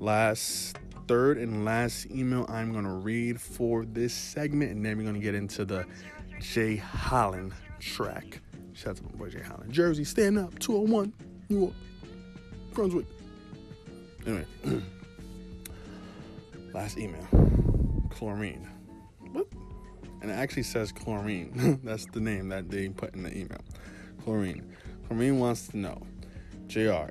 Last, 0.00 0.78
third, 1.06 1.38
and 1.38 1.64
last 1.64 2.06
email 2.06 2.46
I'm 2.48 2.72
going 2.72 2.84
to 2.84 2.90
read 2.90 3.40
for 3.40 3.84
this 3.84 4.12
segment, 4.12 4.72
and 4.72 4.84
then 4.84 4.96
we're 4.96 5.04
going 5.04 5.14
to 5.14 5.20
get 5.20 5.34
into 5.34 5.64
the 5.64 5.86
Jay 6.40 6.76
Holland 6.76 7.52
track. 7.80 8.40
Shout 8.72 8.90
out 8.90 8.96
to 8.96 9.04
my 9.04 9.10
boy 9.10 9.28
Jay 9.30 9.40
Holland. 9.40 9.72
Jersey, 9.72 10.04
stand 10.04 10.38
up, 10.38 10.58
201, 10.58 11.12
New 11.48 11.58
York, 11.60 11.72
Brunswick. 12.72 13.06
Anyway, 14.26 14.46
last 16.72 16.98
email 16.98 17.26
chlorine. 18.10 18.68
And 20.24 20.32
it 20.32 20.36
actually 20.36 20.62
says 20.62 20.90
chlorine. 20.90 21.80
That's 21.84 22.06
the 22.06 22.18
name 22.18 22.48
that 22.48 22.70
they 22.70 22.88
put 22.88 23.14
in 23.14 23.24
the 23.24 23.30
email. 23.30 23.60
Chlorine. 24.22 24.74
Chlorine 25.06 25.38
wants 25.38 25.68
to 25.68 25.76
know, 25.76 26.00
JR, 26.66 27.10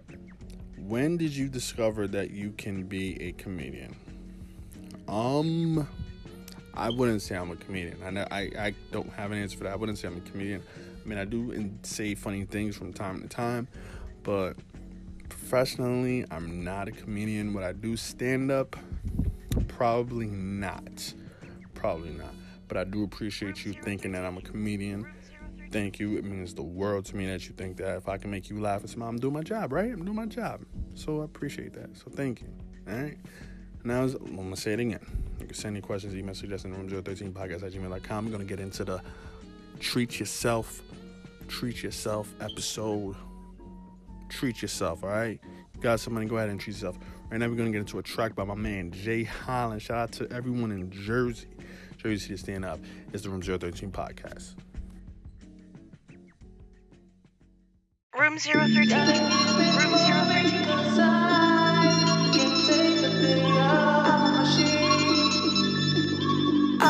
when 0.80 1.18
did 1.18 1.36
you 1.36 1.48
discover 1.48 2.08
that 2.08 2.32
you 2.32 2.54
can 2.54 2.86
be 2.86 3.22
a 3.22 3.34
comedian? 3.34 3.96
Um, 5.08 5.88
I 6.74 6.90
wouldn't 6.90 7.22
say 7.22 7.36
I'm 7.36 7.52
a 7.52 7.56
comedian. 7.56 8.02
I 8.04 8.10
know, 8.10 8.28
I, 8.32 8.50
I 8.58 8.74
don't 8.92 9.14
have 9.14 9.32
an 9.32 9.38
answer 9.38 9.60
for 9.60 9.66
that. 9.66 9.74
I 9.74 9.76
wouldn't 9.76 10.00
say 10.00 10.08
I'm 10.08 10.18
a 10.18 10.22
comedian. 10.22 10.64
I 11.06 11.08
mean, 11.08 11.20
I 11.20 11.26
do 11.26 11.70
say 11.84 12.16
funny 12.16 12.46
things 12.46 12.76
from 12.76 12.94
time 12.94 13.22
to 13.22 13.28
time, 13.28 13.68
but 14.24 14.54
professionally, 15.30 16.26
I'm 16.32 16.64
not 16.64 16.88
a 16.88 16.92
comedian. 16.92 17.54
Would 17.54 17.64
I 17.64 17.74
do 17.74 17.96
stand 17.96 18.50
up? 18.50 18.76
Probably 19.68 20.26
not. 20.26 21.14
Probably 21.76 22.10
not. 22.10 22.34
But 22.68 22.78
I 22.78 22.84
do 22.84 23.04
appreciate 23.04 23.66
you 23.66 23.74
thinking 23.74 24.12
that 24.14 24.26
I'm 24.26 24.38
a 24.38 24.42
comedian. 24.42 25.06
Thank 25.72 26.00
you. 26.00 26.18
It 26.18 26.24
means 26.24 26.54
the 26.54 26.64
world 26.64 27.06
to 27.06 27.16
me 27.16 27.26
that 27.28 27.48
you 27.48 27.56
think 27.56 27.78
that 27.78 27.98
if 27.98 28.08
I 28.08 28.18
can 28.18 28.30
make 28.30 28.50
you 28.50 28.62
laugh 28.62 28.82
and 28.82 28.90
smile, 28.90 29.10
I'm 29.10 29.20
doing 29.20 29.34
my 29.34 29.42
job, 29.42 29.74
right? 29.74 29.92
I'm 29.92 30.06
doing 30.06 30.16
my 30.16 30.28
job. 30.28 30.62
So 30.94 31.22
I 31.22 31.26
appreciate 31.26 31.74
that. 31.74 31.98
So 31.98 32.12
thank 32.12 32.42
you. 32.42 32.48
All 32.88 32.96
right. 32.96 33.18
Now, 33.84 34.04
I'm 34.04 34.36
going 34.36 34.54
to 34.54 34.60
say 34.60 34.74
it 34.74 34.80
again. 34.80 35.00
You 35.40 35.46
can 35.46 35.56
send 35.56 35.76
your 35.76 35.82
questions, 35.82 36.16
email, 36.16 36.36
suggestions, 36.36 36.78
room013podcast 36.78 37.64
at 37.64 37.74
gmail.com. 37.74 38.26
We're 38.26 38.32
going 38.32 38.48
to 38.48 38.50
get 38.50 38.62
into 38.62 38.86
the 38.86 39.02
treat 39.80 40.20
yourself, 40.20 40.82
treat 41.48 41.84
yourself 41.84 42.34
episode. 42.40 43.16
Treat 44.30 44.62
yourself, 44.62 45.04
all 45.04 45.10
right? 45.10 45.40
You 45.76 45.82
got 45.82 46.00
somebody, 46.00 46.26
go 46.26 46.38
ahead 46.38 46.50
and 46.50 46.60
treat 46.60 46.74
yourself. 46.74 46.98
Right 47.30 47.40
now, 47.40 47.48
we're 47.48 47.56
going 47.56 47.72
to 47.72 47.72
get 47.72 47.80
into 47.80 48.00
a 48.00 48.04
track 48.04 48.36
by 48.36 48.44
my 48.46 48.56
man, 48.56 48.92
Jay 48.92 49.24
Holland. 49.24 49.82
Shout 49.82 49.98
out 49.98 50.12
to 50.14 50.32
everyone 50.32 50.72
in 50.72 50.90
Jersey. 50.90 51.48
Jersey 52.04 52.30
to 52.30 52.38
stand 52.38 52.66
up. 52.66 52.80
It's 53.14 53.24
the 53.24 53.30
Room 53.30 53.42
013 53.42 53.90
podcast. 53.92 54.56
Room 58.20 58.38
013. 58.38 58.74
Room 58.74 58.90
013. 58.90 60.63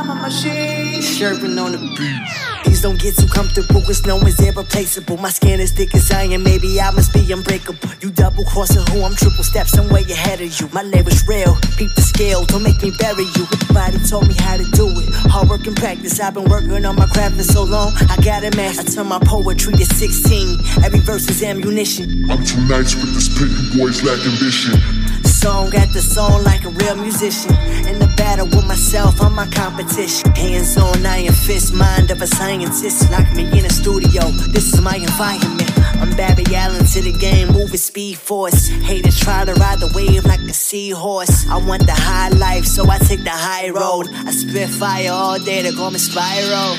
I'm 0.04 0.10
a 0.10 0.22
machine. 0.22 1.02
Sherping 1.02 1.56
on 1.64 1.72
the 1.72 1.78
beat. 1.96 2.64
Please 2.64 2.82
don't 2.82 3.00
get 3.00 3.16
too 3.16 3.28
comfortable, 3.28 3.82
cause 3.82 4.06
no 4.06 4.18
one's 4.18 4.40
irreplaceable. 4.40 5.16
My 5.16 5.30
skin 5.30 5.62
is 5.62 5.72
thick 5.72 5.96
as 5.96 6.12
iron, 6.12 6.44
maybe 6.44 6.80
I 6.82 6.92
must 6.92 7.14
be 7.14 7.20
unbreakable. 7.32 7.90
You 8.02 8.12
double 8.12 8.44
crossing 8.44 8.84
who 8.88 9.04
I'm 9.04 9.16
triple 9.16 9.44
steps, 9.44 9.78
I'm 9.78 9.88
way 9.88 10.02
ahead 10.02 10.42
of 10.42 10.60
you. 10.60 10.68
My 10.74 10.84
lyrics 10.84 11.26
real, 11.26 11.56
peep 11.78 11.94
the 11.96 12.02
scale, 12.02 12.44
don't 12.46 12.64
make 12.64 12.82
me 12.84 12.92
bury 13.00 13.24
you. 13.36 13.48
Nobody 13.70 14.00
told 14.06 14.28
me 14.28 14.36
how 14.40 14.58
to 14.58 14.66
do 14.72 14.92
it. 14.92 15.08
Hard 15.32 15.48
work 15.48 15.68
and 15.68 15.76
practice, 15.76 16.20
I've 16.20 16.34
been 16.34 16.50
working 16.50 16.86
on 16.86 16.96
my 16.98 17.08
craft 17.08 17.36
for 17.36 17.44
so 17.44 17.64
long. 17.64 17.94
I 18.10 18.18
got 18.18 18.44
it 18.44 18.58
mastered. 18.58 18.90
I 18.90 18.96
turn 18.96 19.08
my 19.08 19.20
poetry 19.20 19.74
to 19.74 19.86
16. 19.86 20.84
Every 20.84 21.00
verse 21.00 21.30
is 21.30 21.44
ammunition. 21.44 22.30
I'm 22.30 22.44
too 22.44 22.60
nice 22.68 22.96
with 22.96 23.14
this 23.14 23.32
pit, 23.40 23.48
you 23.48 23.80
boys 23.80 24.04
lacking 24.04 24.36
vision. 24.36 24.76
Song 25.24 25.74
after 25.76 26.00
song 26.00 26.44
like 26.44 26.64
a 26.64 26.70
real 26.70 26.96
musician. 26.96 27.54
In 27.88 28.00
the 28.00 28.13
battle 28.24 28.46
with 28.46 28.66
myself, 28.66 29.22
I'm 29.22 29.36
my 29.36 29.48
competition. 29.48 30.32
Hands 30.32 30.78
on 30.78 31.06
iron 31.06 31.34
fist, 31.34 31.74
mind 31.74 32.10
of 32.10 32.22
a 32.22 32.28
scientist. 32.28 33.12
Lock 33.12 33.28
me 33.36 33.44
in 33.58 33.66
a 33.66 33.74
studio, 33.82 34.22
this 34.56 34.74
is 34.74 34.80
my 34.80 34.96
environment. 34.96 35.70
I'm 36.02 36.12
Barry 36.16 36.46
Allen 36.56 36.86
to 36.94 37.02
the 37.02 37.12
game, 37.12 37.50
moving 37.50 37.84
speed 37.90 38.18
force. 38.18 38.68
Haters 38.90 39.20
try 39.20 39.44
to 39.44 39.54
ride 39.56 39.80
the 39.80 39.92
wave 39.94 40.24
like 40.24 40.40
a 40.40 40.54
seahorse. 40.54 41.46
I 41.50 41.58
want 41.68 41.86
the 41.86 41.98
high 42.10 42.30
life, 42.30 42.66
so 42.66 42.90
I 42.90 42.98
take 43.00 43.24
the 43.26 43.38
high 43.48 43.70
road. 43.70 44.08
I 44.30 44.32
spit 44.32 44.70
fire 44.70 45.12
all 45.12 45.38
day 45.40 45.62
to 45.64 45.72
go 45.76 45.90
me 45.90 46.00
spiral. 46.00 46.72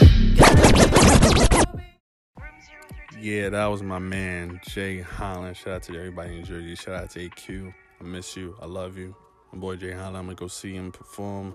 Yeah, 3.21 3.51
that 3.51 3.67
was 3.67 3.83
my 3.83 3.99
man, 3.99 4.61
Jay 4.67 5.01
Holland. 5.01 5.57
Shout 5.57 5.75
out 5.75 5.83
to 5.85 5.97
everybody 5.97 6.39
in 6.39 6.45
Jersey. 6.45 6.75
Shout 6.75 6.95
out 6.95 7.11
to 7.11 7.29
AQ. 7.29 7.75
I 8.01 8.05
miss 8.05 8.35
you. 8.35 8.57
I 8.61 8.67
love 8.67 8.97
you. 8.97 9.15
My 9.55 9.61
boy 9.61 9.77
Jay 9.77 9.93
Holland, 9.93 10.17
I'm 10.17 10.29
to 10.29 10.35
go 10.35 10.49
see 10.49 10.75
him 10.75 10.91
perform. 10.91 11.55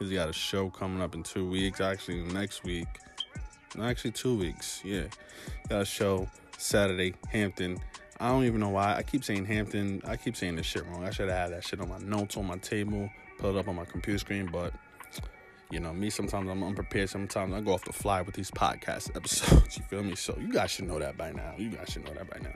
He's 0.00 0.10
got 0.10 0.28
a 0.28 0.32
show 0.32 0.68
coming 0.68 1.00
up 1.00 1.14
in 1.14 1.22
two 1.22 1.48
weeks. 1.48 1.80
Actually, 1.80 2.22
next 2.22 2.64
week. 2.64 2.88
No, 3.76 3.84
Actually, 3.84 4.10
two 4.10 4.36
weeks. 4.36 4.80
Yeah. 4.84 5.04
Got 5.68 5.82
a 5.82 5.84
show 5.84 6.28
Saturday, 6.58 7.14
Hampton. 7.28 7.78
I 8.18 8.30
don't 8.30 8.46
even 8.46 8.58
know 8.58 8.70
why. 8.70 8.96
I 8.96 9.04
keep 9.04 9.22
saying 9.22 9.44
Hampton. 9.44 10.02
I 10.04 10.16
keep 10.16 10.34
saying 10.34 10.56
this 10.56 10.66
shit 10.66 10.84
wrong. 10.86 11.04
I 11.04 11.10
should 11.10 11.28
have 11.28 11.38
had 11.38 11.52
that 11.52 11.62
shit 11.62 11.80
on 11.80 11.88
my 11.88 11.98
notes 11.98 12.36
on 12.36 12.46
my 12.46 12.56
table, 12.56 13.08
put 13.38 13.54
it 13.54 13.58
up 13.58 13.68
on 13.68 13.76
my 13.76 13.84
computer 13.84 14.18
screen, 14.18 14.46
but 14.50 14.72
you 15.70 15.78
know, 15.78 15.92
me 15.92 16.10
sometimes 16.10 16.50
I'm 16.50 16.64
unprepared. 16.64 17.10
Sometimes 17.10 17.54
I 17.54 17.60
go 17.60 17.74
off 17.74 17.84
the 17.84 17.92
fly 17.92 18.22
with 18.22 18.34
these 18.34 18.50
podcast 18.50 19.10
episodes. 19.16 19.78
You 19.78 19.84
feel 19.84 20.02
me? 20.02 20.16
So 20.16 20.36
you 20.40 20.52
guys 20.52 20.72
should 20.72 20.88
know 20.88 20.98
that 20.98 21.16
by 21.16 21.30
now. 21.30 21.54
You 21.56 21.70
guys 21.70 21.90
should 21.90 22.04
know 22.06 22.14
that 22.14 22.28
by 22.28 22.40
now. 22.40 22.54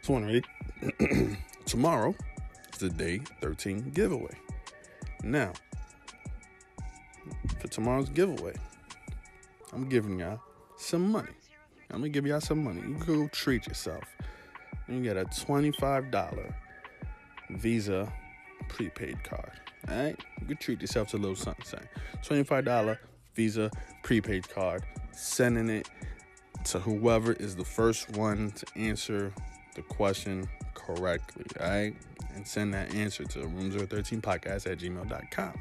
So 0.00 0.16
anyway, 0.16 0.42
tomorrow 1.64 2.16
the 2.78 2.88
day 2.90 3.20
13 3.40 3.90
giveaway. 3.90 4.36
Now, 5.22 5.52
for 7.60 7.68
tomorrow's 7.68 8.08
giveaway, 8.08 8.54
I'm 9.72 9.88
giving 9.88 10.18
y'all 10.18 10.40
some 10.76 11.10
money. 11.10 11.28
I'm 11.90 11.98
gonna 11.98 12.08
give 12.08 12.26
y'all 12.26 12.40
some 12.40 12.64
money. 12.64 12.80
You 12.80 12.94
can 12.94 13.22
go 13.22 13.28
treat 13.28 13.66
yourself. 13.66 14.04
You 14.88 15.02
get 15.02 15.16
a 15.16 15.24
$25 15.26 16.52
Visa 17.50 18.12
prepaid 18.68 19.22
card. 19.24 19.52
All 19.88 19.96
right, 19.96 20.16
you 20.40 20.46
can 20.46 20.56
treat 20.56 20.80
yourself 20.80 21.08
to 21.08 21.16
a 21.16 21.18
little 21.18 21.36
something. 21.36 21.64
something. 21.64 21.88
Twenty-five 22.22 22.64
dollar 22.64 23.00
Visa 23.34 23.70
prepaid 24.02 24.48
card. 24.48 24.84
Sending 25.12 25.68
it 25.68 25.88
to 26.66 26.78
whoever 26.78 27.32
is 27.32 27.56
the 27.56 27.64
first 27.64 28.10
one 28.16 28.52
to 28.52 28.66
answer 28.76 29.32
the 29.74 29.82
question 29.82 30.48
correctly. 30.74 31.44
All 31.60 31.68
right, 31.68 31.96
and 32.34 32.46
send 32.46 32.74
that 32.74 32.94
answer 32.94 33.24
to 33.24 33.40
room013podcast 33.40 34.70
at 34.70 34.78
gmail.com. 34.78 35.54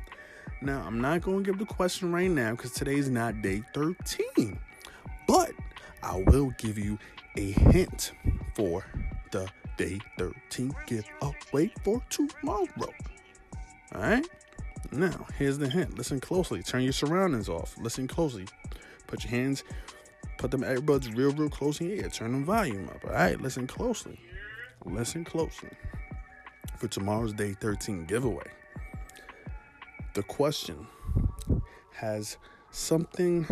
Now, 0.61 0.83
I'm 0.85 1.01
not 1.01 1.21
going 1.21 1.43
to 1.43 1.51
give 1.51 1.59
the 1.59 1.65
question 1.65 2.11
right 2.11 2.29
now 2.29 2.51
because 2.51 2.71
today's 2.71 3.09
not 3.09 3.41
day 3.41 3.63
13, 3.73 4.59
but 5.27 5.51
I 6.03 6.23
will 6.27 6.51
give 6.57 6.77
you 6.77 6.99
a 7.35 7.51
hint 7.51 8.11
for 8.55 8.85
the 9.31 9.49
Day 9.77 9.99
13 10.17 10.75
giveaway 10.85 11.71
for 11.83 12.01
tomorrow. 12.09 12.67
All 13.95 14.01
right? 14.01 14.27
Now, 14.91 15.25
here's 15.39 15.57
the 15.57 15.69
hint. 15.69 15.97
Listen 15.97 16.19
closely. 16.19 16.61
Turn 16.61 16.83
your 16.83 16.93
surroundings 16.93 17.49
off. 17.49 17.75
Listen 17.79 18.07
closely. 18.07 18.45
Put 19.07 19.23
your 19.23 19.31
hands, 19.31 19.63
put 20.37 20.51
them 20.51 20.61
earbuds 20.61 21.15
real, 21.17 21.31
real 21.31 21.49
close 21.49 21.81
in 21.81 21.87
your 21.89 21.97
ear. 21.97 22.09
Turn 22.09 22.33
the 22.33 22.45
volume 22.45 22.89
up. 22.89 23.03
All 23.05 23.13
right? 23.13 23.39
Listen 23.41 23.65
closely. 23.65 24.19
Listen 24.85 25.23
closely. 25.23 25.69
For 26.81 26.87
tomorrow's 26.87 27.33
Day 27.33 27.53
13 27.53 28.05
giveaway, 28.05 28.49
the 30.15 30.23
question 30.23 30.87
has 31.93 32.37
something 32.71 33.45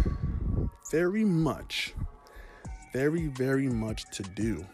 very 0.89 1.23
much, 1.23 1.93
very, 2.91 3.27
very 3.27 3.67
much 3.67 4.05
to 4.13 4.23
do 4.23 4.65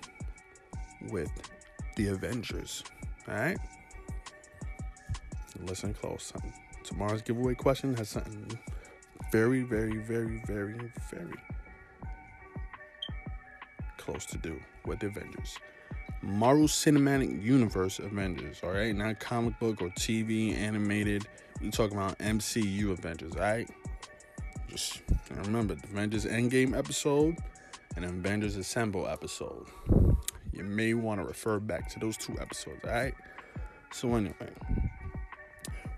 with 1.12 1.29
the 1.97 2.07
Avengers. 2.07 2.81
All 3.27 3.35
right? 3.35 3.57
Listen 5.59 5.93
close. 5.93 6.31
Um, 6.41 6.53
tomorrow's 6.85 7.24
giveaway 7.24 7.55
question 7.55 7.93
has 7.97 8.07
something 8.07 8.57
very, 9.33 9.63
very, 9.63 9.97
very, 9.97 10.41
very, 10.47 10.93
very 11.12 11.35
close 13.97 14.25
to 14.27 14.38
do 14.38 14.57
with 14.85 15.00
the 15.00 15.07
Avengers. 15.07 15.57
Marvel 16.25 16.67
Cinematic 16.67 17.44
Universe 17.44 18.00
Avengers, 18.00 18.62
all 18.63 18.72
right? 18.72 18.96
Not 18.96 19.20
comic 19.20 19.60
book 19.60 19.82
or 19.82 19.89
TV 19.89 20.58
animated. 20.58 21.27
We 21.62 21.70
talking 21.70 21.98
about 21.98 22.17
MCU 22.17 22.91
Avengers, 22.91 23.34
all 23.34 23.41
right? 23.41 23.70
Just 24.67 25.03
remember 25.29 25.75
the 25.75 25.88
Avengers 25.88 26.25
Endgame 26.25 26.75
episode 26.75 27.38
and 27.96 28.03
Avengers 28.03 28.55
Assemble 28.55 29.08
episode. 29.08 29.67
You 30.51 30.63
may 30.63 30.96
want 30.96 31.22
to 31.22 31.27
refer 31.27 31.60
back 31.60 31.89
to 31.91 32.00
those 32.00 32.17
two 32.17 32.36
episodes, 32.39 32.84
all 32.84 32.91
right? 32.91 33.13
So 33.91 34.15
anyway, 34.15 34.50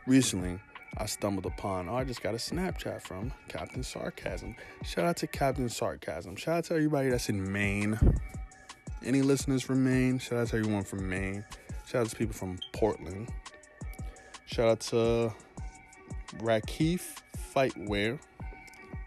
recently 0.05 0.60
I 0.98 1.05
stumbled 1.05 1.46
upon, 1.46 1.88
oh, 1.88 1.96
I 1.96 2.03
just 2.03 2.22
got 2.22 2.34
a 2.34 2.38
Snapchat 2.38 3.01
from 3.01 3.31
Captain 3.48 3.84
Sarcasm. 3.84 4.55
Shout 4.84 5.05
out 5.05 5.17
to 5.17 5.27
Captain 5.27 5.69
Sarcasm. 5.69 6.36
Shout 6.36 6.57
out 6.57 6.63
to 6.65 6.75
everybody 6.75 7.10
that's 7.10 7.29
in 7.29 7.51
Maine. 7.51 7.98
Any 9.05 9.21
listeners 9.21 9.63
from 9.63 9.83
Maine? 9.83 10.19
Shout 10.19 10.39
out 10.39 10.47
to 10.49 10.57
everyone 10.57 10.83
from 10.83 11.07
Maine. 11.09 11.45
Shout 11.85 12.01
out 12.01 12.09
to 12.09 12.15
people 12.15 12.33
from 12.33 12.59
Portland. 12.73 13.29
Shout 14.45 14.67
out 14.67 14.79
to 14.81 15.33
Rakif 16.39 17.01
Fightwear. 17.55 18.19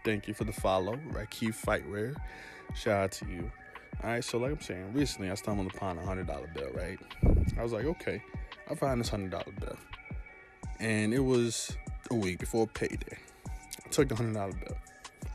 Thank 0.03 0.27
you 0.27 0.33
for 0.33 0.45
the 0.45 0.53
follow, 0.53 0.95
Rakif 1.11 1.63
Fightwear. 1.63 2.15
Shout 2.73 3.03
out 3.03 3.11
to 3.13 3.25
you. 3.27 3.51
All 4.03 4.09
right, 4.09 4.23
so 4.23 4.39
like 4.39 4.51
I'm 4.51 4.61
saying, 4.61 4.93
recently 4.93 5.29
I 5.29 5.35
stumbled 5.35 5.71
upon 5.75 5.99
a 5.99 6.05
hundred 6.05 6.25
dollar 6.25 6.49
bill. 6.55 6.71
Right, 6.73 6.97
I 7.57 7.61
was 7.61 7.71
like, 7.71 7.85
okay, 7.85 8.23
I 8.69 8.75
found 8.75 8.99
this 8.99 9.09
hundred 9.09 9.29
dollar 9.29 9.51
bill, 9.59 9.77
and 10.79 11.13
it 11.13 11.19
was 11.19 11.75
a 12.09 12.15
week 12.15 12.39
before 12.39 12.65
payday. 12.65 13.17
I 13.85 13.89
took 13.89 14.09
the 14.09 14.15
hundred 14.15 14.33
dollar 14.33 14.53
bill. 14.53 14.77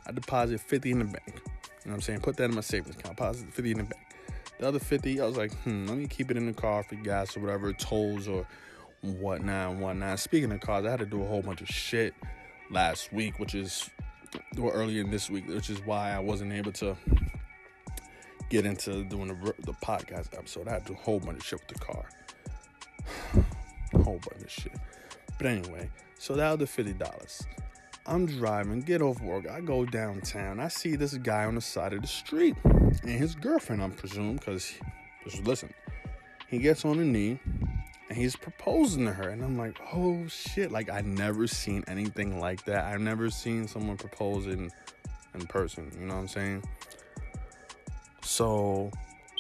I 0.07 0.13
deposited 0.13 0.61
fifty 0.61 0.91
in 0.91 0.99
the 0.99 1.05
bank. 1.05 1.23
You 1.27 1.33
know 1.33 1.43
what 1.85 1.95
I'm 1.95 2.01
saying? 2.01 2.21
Put 2.21 2.37
that 2.39 2.45
in 2.45 2.55
my 2.57 2.61
savings 2.63 2.97
account. 2.97 3.17
Deposited 3.17 3.55
fifty 3.55 3.71
in 3.71 3.79
the 3.79 3.85
bank. 3.85 4.06
The 4.59 4.69
other 4.69 4.79
fifty, 4.79 5.21
I 5.21 5.27
was 5.27 5.37
like, 5.37 5.53
hmm, 5.61 5.87
let 5.87 5.99
me 5.99 6.07
keep 6.07 6.31
it 6.31 6.37
in 6.37 6.47
the 6.47 6.53
car 6.53 6.83
for 6.83 6.95
gas 6.97 7.37
or 7.37 7.41
whatever, 7.41 7.73
tolls 7.73 8.27
or 8.27 8.47
whatnot 9.03 9.73
and 9.73 9.81
whatnot. 9.81 10.19
Speaking 10.19 10.51
of 10.53 10.61
cars, 10.61 10.87
I 10.87 10.91
had 10.91 11.01
to 11.01 11.07
do 11.07 11.23
a 11.23 11.27
whole 11.27 11.43
bunch 11.43 11.61
of 11.61 11.69
shit 11.69 12.15
last 12.71 13.13
week, 13.13 13.39
which 13.39 13.55
is 13.55 13.91
or 14.59 14.73
earlier 14.73 15.03
in 15.03 15.11
this 15.11 15.31
week, 15.31 15.47
which 15.49 15.71
is 15.71 15.81
why 15.85 16.13
I 16.13 16.19
wasn't 16.19 16.53
able 16.53 16.73
to 16.73 16.97
get 18.49 18.65
into 18.65 19.05
doing 19.05 19.29
the, 19.29 19.55
the 19.61 19.73
podcast 19.75 20.37
episode. 20.37 20.69
I 20.69 20.73
had 20.73 20.87
to 20.87 20.93
do 20.93 20.99
a 20.99 21.03
whole 21.03 21.21
bunch 21.21 21.39
of 21.39 21.45
shit 21.45 21.61
with 21.61 21.79
the 21.79 21.85
car. 21.85 22.05
whole 24.03 24.21
bunch 24.31 24.43
of 24.43 24.51
shit. 24.51 24.77
But 25.39 25.47
anyway, 25.47 25.91
so 26.19 26.35
that 26.35 26.51
was 26.51 26.59
the 26.61 26.67
fifty 26.67 26.95
dollars. 26.95 27.47
I'm 28.07 28.27
driving, 28.27 28.81
get 28.83 29.03
off 29.03 29.21
work. 29.21 29.49
I 29.49 29.61
go 29.61 29.85
downtown. 29.85 30.61
I 30.61 30.69
see 30.69 30.95
this 30.97 31.15
guy 31.15 31.45
on 31.45 31.57
the 31.57 31.61
side 31.61 31.93
of 31.93 32.03
the 32.03 32.07
street, 32.07 32.55
and 32.65 33.11
his 33.11 33.35
girlfriend, 33.35 33.83
I'm 33.83 33.93
presume, 33.93 34.37
because 34.37 34.73
listen. 35.43 35.73
He 36.49 36.59
gets 36.59 36.85
on 36.85 37.01
a 37.01 37.05
knee, 37.05 37.41
and 38.09 38.17
he's 38.17 38.37
proposing 38.37 39.05
to 39.07 39.13
her, 39.13 39.31
and 39.31 39.43
I'm 39.43 39.59
like, 39.59 39.77
oh 39.93 40.25
shit! 40.29 40.71
Like 40.71 40.89
I 40.89 41.01
never 41.01 41.49
seen 41.49 41.83
anything 41.89 42.39
like 42.39 42.65
that. 42.67 42.85
I've 42.85 43.01
never 43.01 43.31
seen 43.31 43.67
someone 43.67 43.97
proposing 43.97 44.71
in 45.35 45.47
person. 45.49 45.91
You 45.99 46.07
know 46.07 46.15
what 46.15 46.21
I'm 46.21 46.29
saying? 46.29 46.65
So 48.23 48.93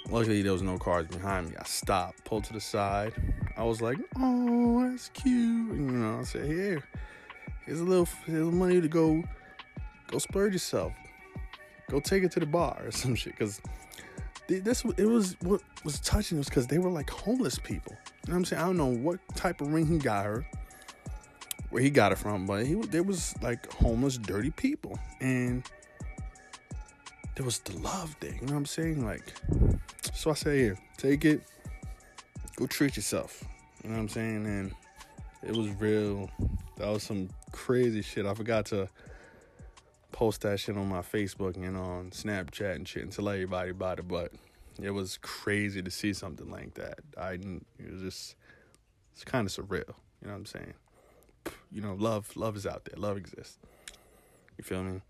luckily 0.08 0.42
there 0.42 0.52
was 0.52 0.62
no 0.62 0.78
cars 0.78 1.06
behind 1.06 1.50
me. 1.50 1.56
I 1.58 1.64
stopped, 1.64 2.24
pulled 2.24 2.44
to 2.44 2.52
the 2.52 2.60
side. 2.60 3.12
I 3.56 3.62
was 3.62 3.80
like, 3.80 3.98
oh, 4.18 4.88
that's 4.90 5.10
cute. 5.10 5.76
You 5.76 5.92
know, 5.92 6.20
I 6.20 6.24
said, 6.24 6.46
here, 6.46 6.82
here's 7.66 7.80
a 7.80 7.84
little, 7.84 8.08
here's 8.24 8.46
money 8.46 8.80
to 8.80 8.88
go, 8.88 9.22
go 10.08 10.18
splurge 10.18 10.52
yourself. 10.52 10.92
Go 11.90 12.00
take 12.00 12.24
it 12.24 12.32
to 12.32 12.40
the 12.40 12.46
bar 12.46 12.80
or 12.84 12.90
some 12.92 13.14
shit. 13.14 13.36
Cause 13.38 13.60
this, 14.48 14.84
it 14.96 15.06
was 15.06 15.36
what 15.40 15.60
was 15.84 15.98
touching 16.00 16.38
was 16.38 16.48
because 16.48 16.66
they 16.66 16.78
were 16.78 16.90
like 16.90 17.10
homeless 17.10 17.58
people. 17.58 17.96
You 18.26 18.32
know 18.32 18.34
what 18.34 18.36
I'm 18.38 18.44
saying? 18.44 18.62
I 18.62 18.66
don't 18.66 18.76
know 18.76 18.86
what 18.86 19.18
type 19.34 19.60
of 19.60 19.72
ring 19.72 19.86
he 19.86 19.98
got 19.98 20.24
her, 20.24 20.46
where 21.70 21.82
he 21.82 21.90
got 21.90 22.12
it 22.12 22.18
from, 22.18 22.46
but 22.46 22.66
he 22.66 22.74
there 22.74 23.02
was 23.02 23.34
like 23.42 23.70
homeless, 23.72 24.18
dirty 24.18 24.50
people, 24.50 24.98
and 25.20 25.64
there 27.34 27.44
was 27.44 27.58
the 27.60 27.76
love 27.78 28.14
thing. 28.20 28.34
You 28.40 28.46
know 28.46 28.52
what 28.52 28.58
I'm 28.58 28.66
saying? 28.66 29.04
Like, 29.04 29.34
so 30.12 30.30
I 30.30 30.34
say 30.34 30.58
here, 30.58 30.78
take 30.96 31.24
it, 31.24 31.42
go 32.56 32.66
treat 32.66 32.96
yourself. 32.96 33.44
You 33.82 33.90
know 33.90 33.96
what 33.96 34.02
I'm 34.02 34.08
saying? 34.08 34.46
And 34.46 34.72
it 35.42 35.56
was 35.56 35.68
real. 35.80 36.30
That 36.78 36.88
was 36.88 37.02
some 37.02 37.28
crazy 37.56 38.02
shit. 38.02 38.26
I 38.26 38.34
forgot 38.34 38.66
to 38.66 38.88
post 40.12 40.42
that 40.42 40.60
shit 40.60 40.76
on 40.76 40.88
my 40.88 41.00
Facebook 41.00 41.56
and 41.56 41.76
on 41.76 42.10
Snapchat 42.10 42.76
and 42.76 42.86
shit 42.86 43.02
and 43.02 43.10
tell 43.10 43.28
everybody 43.28 43.70
about 43.70 43.98
it, 43.98 44.06
but 44.06 44.30
it 44.80 44.90
was 44.90 45.18
crazy 45.22 45.82
to 45.82 45.90
see 45.90 46.12
something 46.12 46.50
like 46.50 46.74
that. 46.74 46.98
I 47.18 47.32
it 47.32 47.90
was 47.90 48.02
just 48.02 48.36
it's 49.14 49.24
kind 49.24 49.46
of 49.46 49.52
surreal. 49.52 49.88
You 50.20 50.28
know 50.28 50.32
what 50.32 50.34
I'm 50.34 50.46
saying? 50.46 50.74
You 51.72 51.80
know, 51.80 51.94
love 51.94 52.36
love 52.36 52.56
is 52.56 52.66
out 52.66 52.84
there. 52.84 53.00
Love 53.00 53.16
exists. 53.16 53.58
You 54.58 54.64
feel 54.64 54.82
me? 54.82 55.00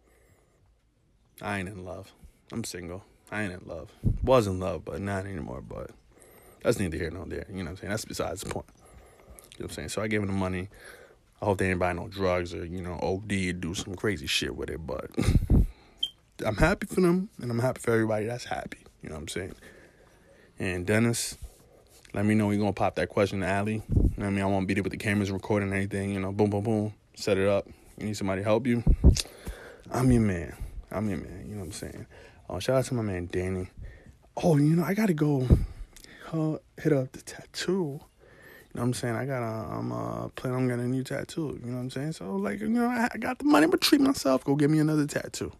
I 1.42 1.58
ain't 1.58 1.68
in 1.68 1.84
love. 1.84 2.12
I'm 2.52 2.64
single. 2.64 3.04
I 3.30 3.42
ain't 3.42 3.52
in 3.52 3.68
love. 3.68 3.92
Was 4.22 4.46
in 4.46 4.60
love, 4.60 4.84
but 4.84 5.00
not 5.00 5.26
anymore. 5.26 5.62
But 5.62 5.90
that's 6.62 6.78
neither 6.78 6.96
here 6.96 7.10
nor 7.10 7.26
there. 7.26 7.46
You 7.50 7.56
know 7.56 7.64
what 7.64 7.70
I'm 7.70 7.76
saying? 7.78 7.90
That's 7.90 8.04
besides 8.04 8.42
the 8.42 8.50
point. 8.50 8.66
You 9.58 9.62
know 9.62 9.64
what 9.64 9.70
I'm 9.72 9.74
saying? 9.74 9.88
So 9.88 10.02
I 10.02 10.06
gave 10.06 10.20
him 10.20 10.28
the 10.28 10.32
money. 10.32 10.68
I 11.40 11.44
hope 11.44 11.58
they 11.58 11.70
ain't 11.70 11.78
buy 11.78 11.92
no 11.92 12.08
drugs 12.08 12.54
or, 12.54 12.64
you 12.64 12.80
know, 12.80 12.98
OD 13.02 13.30
and 13.32 13.60
do 13.60 13.74
some 13.74 13.94
crazy 13.94 14.26
shit 14.26 14.56
with 14.56 14.70
it. 14.70 14.86
But 14.86 15.10
I'm 16.44 16.56
happy 16.56 16.86
for 16.86 17.00
them 17.00 17.28
and 17.40 17.50
I'm 17.50 17.58
happy 17.58 17.80
for 17.80 17.92
everybody 17.92 18.26
that's 18.26 18.44
happy. 18.44 18.78
You 19.02 19.10
know 19.10 19.16
what 19.16 19.22
I'm 19.22 19.28
saying? 19.28 19.54
And 20.58 20.86
Dennis, 20.86 21.36
let 22.14 22.24
me 22.24 22.34
know 22.34 22.50
you're 22.50 22.60
gonna 22.60 22.72
pop 22.72 22.94
that 22.96 23.10
question 23.10 23.40
to 23.40 23.46
Allie. 23.46 23.82
You 23.94 24.10
know 24.16 24.26
I 24.26 24.30
mean? 24.30 24.42
I 24.42 24.46
won't 24.46 24.66
be 24.66 24.74
there 24.74 24.82
with 24.82 24.92
the 24.92 24.98
cameras 24.98 25.30
recording 25.30 25.72
anything, 25.72 26.10
you 26.10 26.20
know, 26.20 26.32
boom, 26.32 26.48
boom, 26.48 26.64
boom. 26.64 26.94
Set 27.14 27.36
it 27.36 27.46
up. 27.46 27.68
You 27.98 28.06
need 28.06 28.16
somebody 28.16 28.40
to 28.40 28.44
help 28.44 28.66
you. 28.66 28.82
I'm 29.90 30.10
your 30.10 30.22
man. 30.22 30.56
I'm 30.90 31.08
your 31.08 31.18
man. 31.18 31.44
You 31.46 31.54
know 31.54 31.60
what 31.60 31.66
I'm 31.66 31.72
saying? 31.72 32.06
Oh, 32.48 32.58
shout 32.58 32.76
out 32.76 32.84
to 32.86 32.94
my 32.94 33.02
man 33.02 33.28
Danny. 33.30 33.68
Oh, 34.36 34.56
you 34.56 34.76
know, 34.76 34.84
I 34.84 34.94
gotta 34.94 35.14
go 35.14 35.46
uh, 36.32 36.56
hit 36.78 36.92
up 36.92 37.12
the 37.12 37.22
tattoo. 37.22 38.00
Know 38.76 38.82
what 38.82 38.88
I'm 38.88 38.94
saying? 38.94 39.16
I 39.16 39.24
got 39.24 39.42
a, 39.42 39.74
I'm 39.74 39.90
uh, 39.90 40.28
planning 40.28 40.58
on 40.58 40.68
getting 40.68 40.84
a 40.84 40.88
new 40.88 41.02
tattoo. 41.02 41.58
You 41.64 41.70
know 41.70 41.78
what 41.78 41.84
I'm 41.84 41.90
saying? 41.90 42.12
So, 42.12 42.36
like, 42.36 42.60
you 42.60 42.68
know, 42.68 42.86
I, 42.86 43.08
got 43.16 43.38
the 43.38 43.46
money, 43.46 43.66
but 43.66 43.80
treat 43.80 44.02
myself. 44.02 44.44
Go 44.44 44.54
get 44.54 44.68
me 44.68 44.80
another 44.80 45.06
tattoo. 45.06 45.50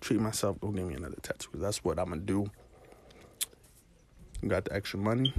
Treat 0.00 0.20
myself. 0.20 0.58
Go 0.58 0.68
get 0.68 0.86
me 0.86 0.94
another 0.94 1.18
tattoo. 1.20 1.50
That's 1.52 1.84
what 1.84 1.98
I'm 1.98 2.08
gonna 2.08 2.22
do. 2.22 2.50
You 4.40 4.48
got 4.48 4.64
the 4.64 4.72
extra 4.72 4.98
money? 4.98 5.34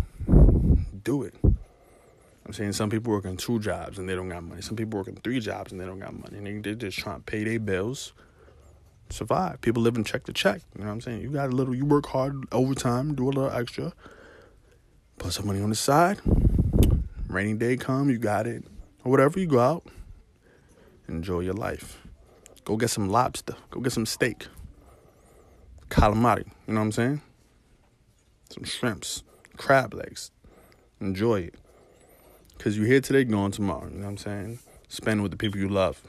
Do 1.03 1.23
it. 1.23 1.33
I'm 1.43 2.53
saying 2.53 2.73
some 2.73 2.91
people 2.91 3.11
working 3.11 3.35
two 3.35 3.57
jobs 3.57 3.97
and 3.97 4.07
they 4.07 4.13
don't 4.13 4.29
got 4.29 4.43
money. 4.43 4.61
Some 4.61 4.75
people 4.75 4.99
working 4.99 5.15
three 5.15 5.39
jobs 5.39 5.71
and 5.71 5.81
they 5.81 5.85
don't 5.85 5.97
got 5.97 6.13
money. 6.13 6.37
And 6.37 6.45
they, 6.45 6.59
they're 6.59 6.75
just 6.75 6.99
trying 6.99 7.17
to 7.17 7.23
pay 7.23 7.43
their 7.43 7.59
bills 7.59 8.13
survive. 9.09 9.59
People 9.61 9.81
living 9.81 10.03
check 10.03 10.25
to 10.25 10.33
check. 10.33 10.61
You 10.75 10.81
know 10.81 10.87
what 10.87 10.93
I'm 10.93 11.01
saying? 11.01 11.21
You 11.21 11.29
got 11.29 11.49
a 11.49 11.51
little, 11.51 11.73
you 11.73 11.85
work 11.85 12.05
hard 12.05 12.43
overtime, 12.51 13.15
do 13.15 13.25
a 13.25 13.31
little 13.31 13.51
extra, 13.51 13.91
put 15.17 15.33
some 15.33 15.47
money 15.47 15.61
on 15.61 15.69
the 15.69 15.75
side. 15.75 16.19
Rainy 17.31 17.53
day 17.53 17.77
come, 17.77 18.09
you 18.09 18.17
got 18.17 18.47
it. 18.47 18.63
Or 19.03 19.11
whatever, 19.11 19.39
you 19.39 19.47
go 19.47 19.59
out, 19.59 19.85
enjoy 21.07 21.39
your 21.39 21.53
life. 21.53 22.01
Go 22.63 22.77
get 22.77 22.89
some 22.89 23.09
lobster. 23.09 23.55
Go 23.71 23.79
get 23.79 23.91
some 23.91 24.05
steak. 24.05 24.47
Calamari. 25.89 26.45
You 26.67 26.73
know 26.73 26.79
what 26.81 26.85
I'm 26.85 26.91
saying? 26.91 27.21
Some 28.49 28.63
shrimps, 28.63 29.23
crab 29.57 29.93
legs. 29.93 30.31
Enjoy 30.99 31.41
it. 31.41 31.55
Because 32.57 32.77
you're 32.77 32.85
here 32.85 33.01
today, 33.01 33.23
going 33.23 33.51
tomorrow. 33.51 33.87
You 33.87 33.95
know 33.95 34.03
what 34.03 34.09
I'm 34.09 34.17
saying? 34.17 34.59
Spend 34.87 35.23
with 35.23 35.31
the 35.31 35.37
people 35.37 35.59
you 35.59 35.69
love. 35.69 36.01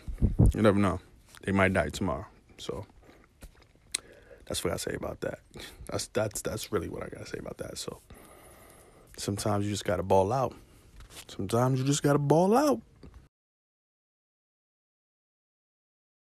You 0.54 0.61
never 0.61 0.78
know. 0.78 1.00
They 1.42 1.52
might 1.52 1.72
die 1.72 1.88
tomorrow. 1.88 2.26
So 2.58 2.85
that's 4.46 4.62
what 4.62 4.74
I 4.74 4.76
say 4.76 4.94
about 4.94 5.22
that. 5.22 5.38
That's 5.87 6.08
that's 6.08 6.42
that's 6.42 6.70
really 6.72 6.88
what 6.88 7.02
I 7.02 7.08
gotta 7.08 7.26
say 7.26 7.38
about 7.38 7.58
that. 7.58 7.78
So 7.78 8.00
Sometimes 9.16 9.64
you 9.64 9.70
just 9.70 9.85
gotta 9.85 10.02
ball 10.02 10.32
out. 10.32 10.54
Sometimes 11.29 11.79
you 11.79 11.85
just 11.85 12.03
gotta 12.03 12.18
ball 12.18 12.57
out. 12.57 12.81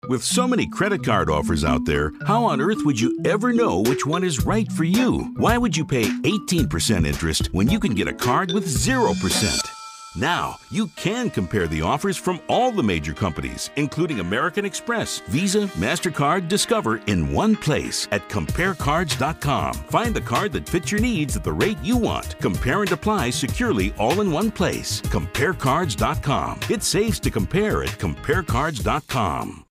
With 0.09 0.23
so 0.23 0.47
many 0.47 0.69
credit 0.69 1.05
card 1.05 1.29
offers 1.29 1.65
out 1.65 1.85
there, 1.85 2.13
how 2.27 2.45
on 2.45 2.61
earth 2.61 2.85
would 2.85 3.01
you 3.01 3.19
ever 3.25 3.53
know 3.53 3.81
which 3.81 4.07
one 4.07 4.23
is 4.23 4.47
right 4.47 4.71
for 4.71 4.85
you? 4.85 5.35
Why 5.37 5.59
would 5.59 5.77
you 5.77 5.85
pay 5.85 6.05
18% 6.05 7.05
interest 7.05 7.53
when 7.53 7.69
you 7.69 7.81
can 7.81 7.93
get 7.95 8.07
a 8.07 8.13
card 8.13 8.53
with 8.53 8.67
0%? 8.67 9.76
Now, 10.17 10.57
you 10.71 10.87
can 10.97 11.29
compare 11.29 11.67
the 11.67 11.83
offers 11.83 12.17
from 12.17 12.41
all 12.49 12.73
the 12.73 12.83
major 12.83 13.13
companies, 13.13 13.69
including 13.77 14.21
American 14.21 14.65
Express, 14.65 15.21
Visa, 15.29 15.67
MasterCard, 15.79 16.49
Discover, 16.49 17.03
in 17.07 17.31
one 17.33 17.55
place 17.55 18.09
at 18.13 18.27
comparecards.com. 18.31 19.75
Find 19.75 20.15
the 20.15 20.23
card 20.23 20.53
that 20.53 20.69
fits 20.69 20.91
your 20.91 21.03
needs 21.03 21.37
at 21.37 21.45
the 21.45 21.53
rate 21.53 21.79
you 21.83 21.99
want. 21.99 22.39
Compare 22.41 22.83
and 22.83 22.93
apply 22.93 23.29
securely 23.31 23.93
all 23.99 24.23
in 24.23 24.31
one 24.31 24.51
place. 24.51 25.03
Comparecards.com. 25.03 26.61
It 26.71 26.83
saves 26.83 27.21
to 27.21 27.31
compare 27.31 27.83
at 27.83 27.91
comparecards.com. 27.91 29.65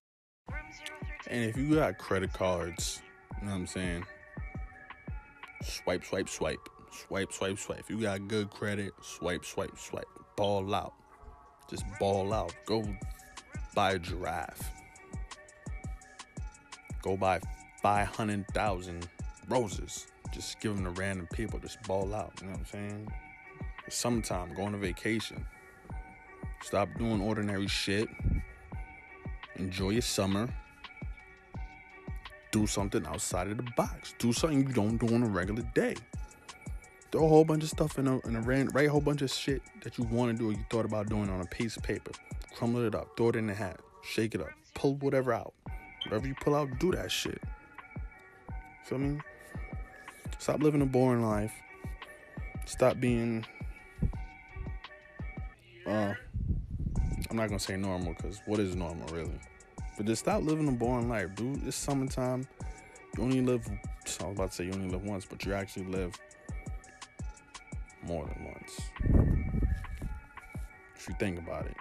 And 1.28 1.50
if 1.50 1.56
you 1.56 1.74
got 1.74 1.98
credit 1.98 2.32
cards, 2.32 3.02
you 3.40 3.46
know 3.46 3.52
what 3.52 3.58
I'm 3.58 3.66
saying? 3.66 4.04
Swipe, 5.64 6.04
swipe, 6.04 6.28
swipe. 6.28 6.68
Swipe, 6.92 7.32
swipe, 7.32 7.58
swipe. 7.58 7.80
If 7.80 7.90
you 7.90 8.00
got 8.00 8.28
good 8.28 8.50
credit, 8.50 8.92
swipe, 9.02 9.44
swipe, 9.44 9.76
swipe. 9.76 10.06
Ball 10.36 10.74
out. 10.74 10.94
Just 11.70 11.84
ball 11.98 12.32
out. 12.32 12.54
Go 12.66 12.84
buy 13.74 13.92
a 13.92 13.98
giraffe. 13.98 14.70
Go 17.02 17.16
buy 17.16 17.40
500,000 17.82 19.08
roses. 19.48 20.06
Just 20.32 20.60
give 20.60 20.74
them 20.74 20.84
to 20.84 20.90
random 21.00 21.28
people. 21.32 21.58
Just 21.58 21.82
ball 21.84 22.14
out. 22.14 22.32
You 22.40 22.48
know 22.48 22.52
what 22.52 22.60
I'm 22.60 22.66
saying? 22.66 23.12
It's 23.86 23.96
summertime. 23.96 24.54
Go 24.54 24.64
on 24.64 24.74
a 24.74 24.78
vacation. 24.78 25.44
Stop 26.62 26.88
doing 26.98 27.20
ordinary 27.20 27.68
shit. 27.68 28.08
Enjoy 29.56 29.90
your 29.90 30.02
summer 30.02 30.48
do 32.56 32.66
something 32.66 33.04
outside 33.06 33.48
of 33.48 33.58
the 33.58 33.70
box. 33.76 34.14
Do 34.18 34.32
something 34.32 34.66
you 34.66 34.72
don't 34.72 34.96
do 34.96 35.14
on 35.14 35.22
a 35.22 35.26
regular 35.26 35.62
day. 35.74 35.94
Throw 37.12 37.24
a 37.24 37.28
whole 37.28 37.44
bunch 37.44 37.62
of 37.62 37.68
stuff 37.68 37.98
in 37.98 38.08
a, 38.08 38.18
in 38.26 38.36
a 38.36 38.40
ran, 38.40 38.68
write 38.68 38.88
a 38.88 38.90
whole 38.90 39.00
bunch 39.00 39.22
of 39.22 39.30
shit 39.30 39.62
that 39.82 39.96
you 39.96 40.04
want 40.04 40.32
to 40.32 40.36
do 40.36 40.50
or 40.50 40.52
you 40.52 40.64
thought 40.70 40.84
about 40.84 41.08
doing 41.08 41.30
on 41.30 41.40
a 41.40 41.46
piece 41.46 41.76
of 41.76 41.82
paper. 41.82 42.10
Crumble 42.54 42.84
it 42.84 42.94
up, 42.94 43.16
throw 43.16 43.28
it 43.28 43.36
in 43.36 43.46
the 43.46 43.54
hat, 43.54 43.80
shake 44.02 44.34
it 44.34 44.40
up, 44.40 44.50
pull 44.74 44.96
whatever 44.96 45.32
out. 45.32 45.54
Whatever 46.04 46.26
you 46.26 46.34
pull 46.40 46.54
out, 46.54 46.68
do 46.78 46.92
that 46.92 47.10
shit. 47.10 47.42
Feel 48.84 48.98
me? 48.98 49.20
Stop 50.38 50.62
living 50.62 50.82
a 50.82 50.86
boring 50.86 51.22
life. 51.24 51.52
Stop 52.66 53.00
being. 53.00 53.44
Uh, 55.86 56.14
I'm 57.30 57.36
not 57.36 57.48
gonna 57.48 57.58
say 57.58 57.76
normal 57.76 58.14
because 58.14 58.40
what 58.46 58.60
is 58.60 58.76
normal 58.76 59.06
really? 59.08 59.40
But 59.96 60.06
just 60.06 60.22
stop 60.22 60.42
living 60.42 60.68
a 60.68 60.72
boring 60.72 61.08
life, 61.08 61.34
dude. 61.34 61.66
It's 61.66 61.76
summertime. 61.76 62.46
You 63.16 63.22
only 63.22 63.40
live. 63.40 63.66
I 63.68 64.24
was 64.24 64.36
about 64.36 64.50
to 64.50 64.56
say 64.56 64.64
you 64.66 64.72
only 64.72 64.90
live 64.90 65.04
once, 65.04 65.24
but 65.24 65.44
you 65.44 65.54
actually 65.54 65.86
live 65.86 66.12
more 68.06 68.26
than 68.26 68.44
once. 68.44 68.80
If 70.96 71.08
you 71.08 71.14
think 71.18 71.38
about 71.38 71.66
it, 71.66 71.76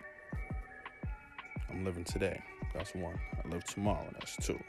I'm 1.69 1.83
living 1.83 2.03
today. 2.03 2.41
That's 2.73 2.93
one. 2.93 3.19
I 3.43 3.47
live 3.47 3.63
tomorrow. 3.65 4.07
That's 4.13 4.35
two. 4.37 4.59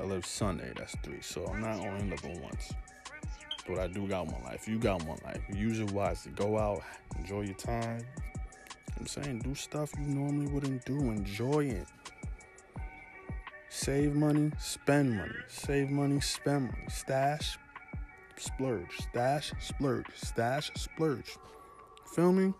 I 0.00 0.04
live 0.04 0.24
Sunday. 0.24 0.72
That's 0.76 0.96
three. 1.02 1.20
So 1.20 1.46
I'm 1.46 1.60
not 1.60 1.78
only 1.86 2.10
living 2.10 2.40
once. 2.42 2.72
But 3.66 3.78
I 3.78 3.86
do 3.86 4.06
got 4.06 4.26
one 4.26 4.42
life. 4.44 4.66
You 4.66 4.78
got 4.78 5.04
one 5.04 5.18
life. 5.24 5.42
Use 5.52 5.80
it 5.80 5.92
wisely. 5.92 6.32
Go 6.32 6.58
out, 6.58 6.82
enjoy 7.18 7.42
your 7.42 7.54
time, 7.54 8.00
I'm 8.98 9.06
saying 9.06 9.38
do 9.40 9.54
stuff 9.54 9.92
you 9.96 10.06
normally 10.06 10.48
wouldn't 10.48 10.84
do. 10.84 10.98
Enjoy 10.98 11.66
it. 11.66 11.86
Save 13.68 14.14
money, 14.14 14.50
spend 14.58 15.16
money. 15.16 15.38
Save 15.46 15.90
money, 15.90 16.20
spend 16.20 16.64
money. 16.64 16.88
Stash, 16.88 17.58
splurge. 18.40 18.96
Stash, 18.98 19.52
splurge. 19.60 20.06
Stash, 20.14 20.70
splurge. 20.74 21.36
Me? 22.16 22.52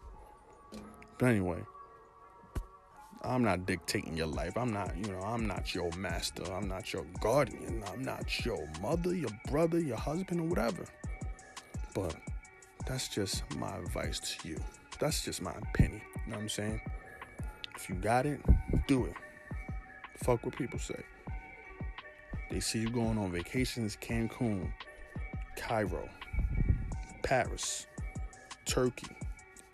But 1.19 1.27
anyway, 1.27 1.59
I'm 3.23 3.43
not 3.43 3.67
dictating 3.67 4.17
your 4.17 4.29
life. 4.29 4.57
I'm 4.57 4.73
not, 4.73 4.97
you 4.97 5.11
know, 5.13 5.21
I'm 5.21 5.49
not 5.49 5.75
your 5.75 5.91
master. 5.97 6.45
I'm 6.53 6.69
not 6.69 6.93
your 6.93 7.05
guardian. 7.21 7.83
I'm 7.93 8.03
not 8.03 8.45
your 8.45 8.69
mother, 8.81 9.15
your 9.15 9.31
brother, 9.51 9.81
your 9.81 9.97
husband, 9.97 10.41
or 10.41 10.45
whatever. 10.45 10.85
But 11.93 12.15
that's 12.87 13.09
just 13.09 13.43
my 13.57 13.77
advice 13.79 14.21
to 14.21 14.49
you. 14.49 14.59
That's 15.01 15.25
just 15.25 15.43
my 15.43 15.53
opinion. 15.53 16.03
You 16.25 16.31
know 16.31 16.37
what 16.37 16.43
I'm 16.43 16.49
saying? 16.49 16.81
If 17.75 17.89
you 17.89 17.97
got 17.97 18.27
it, 18.27 18.41
do 18.87 19.07
it. 19.07 19.15
Fuck 20.19 20.45
what 20.45 20.57
people 20.57 20.79
say. 20.79 21.03
They 22.51 22.61
see 22.61 22.79
you 22.79 22.91
going 22.91 23.19
on 23.19 23.33
vacations, 23.33 23.97
Cancun, 23.97 24.73
Cairo, 25.59 26.09
Paris, 27.23 27.87
Turkey, 28.65 29.09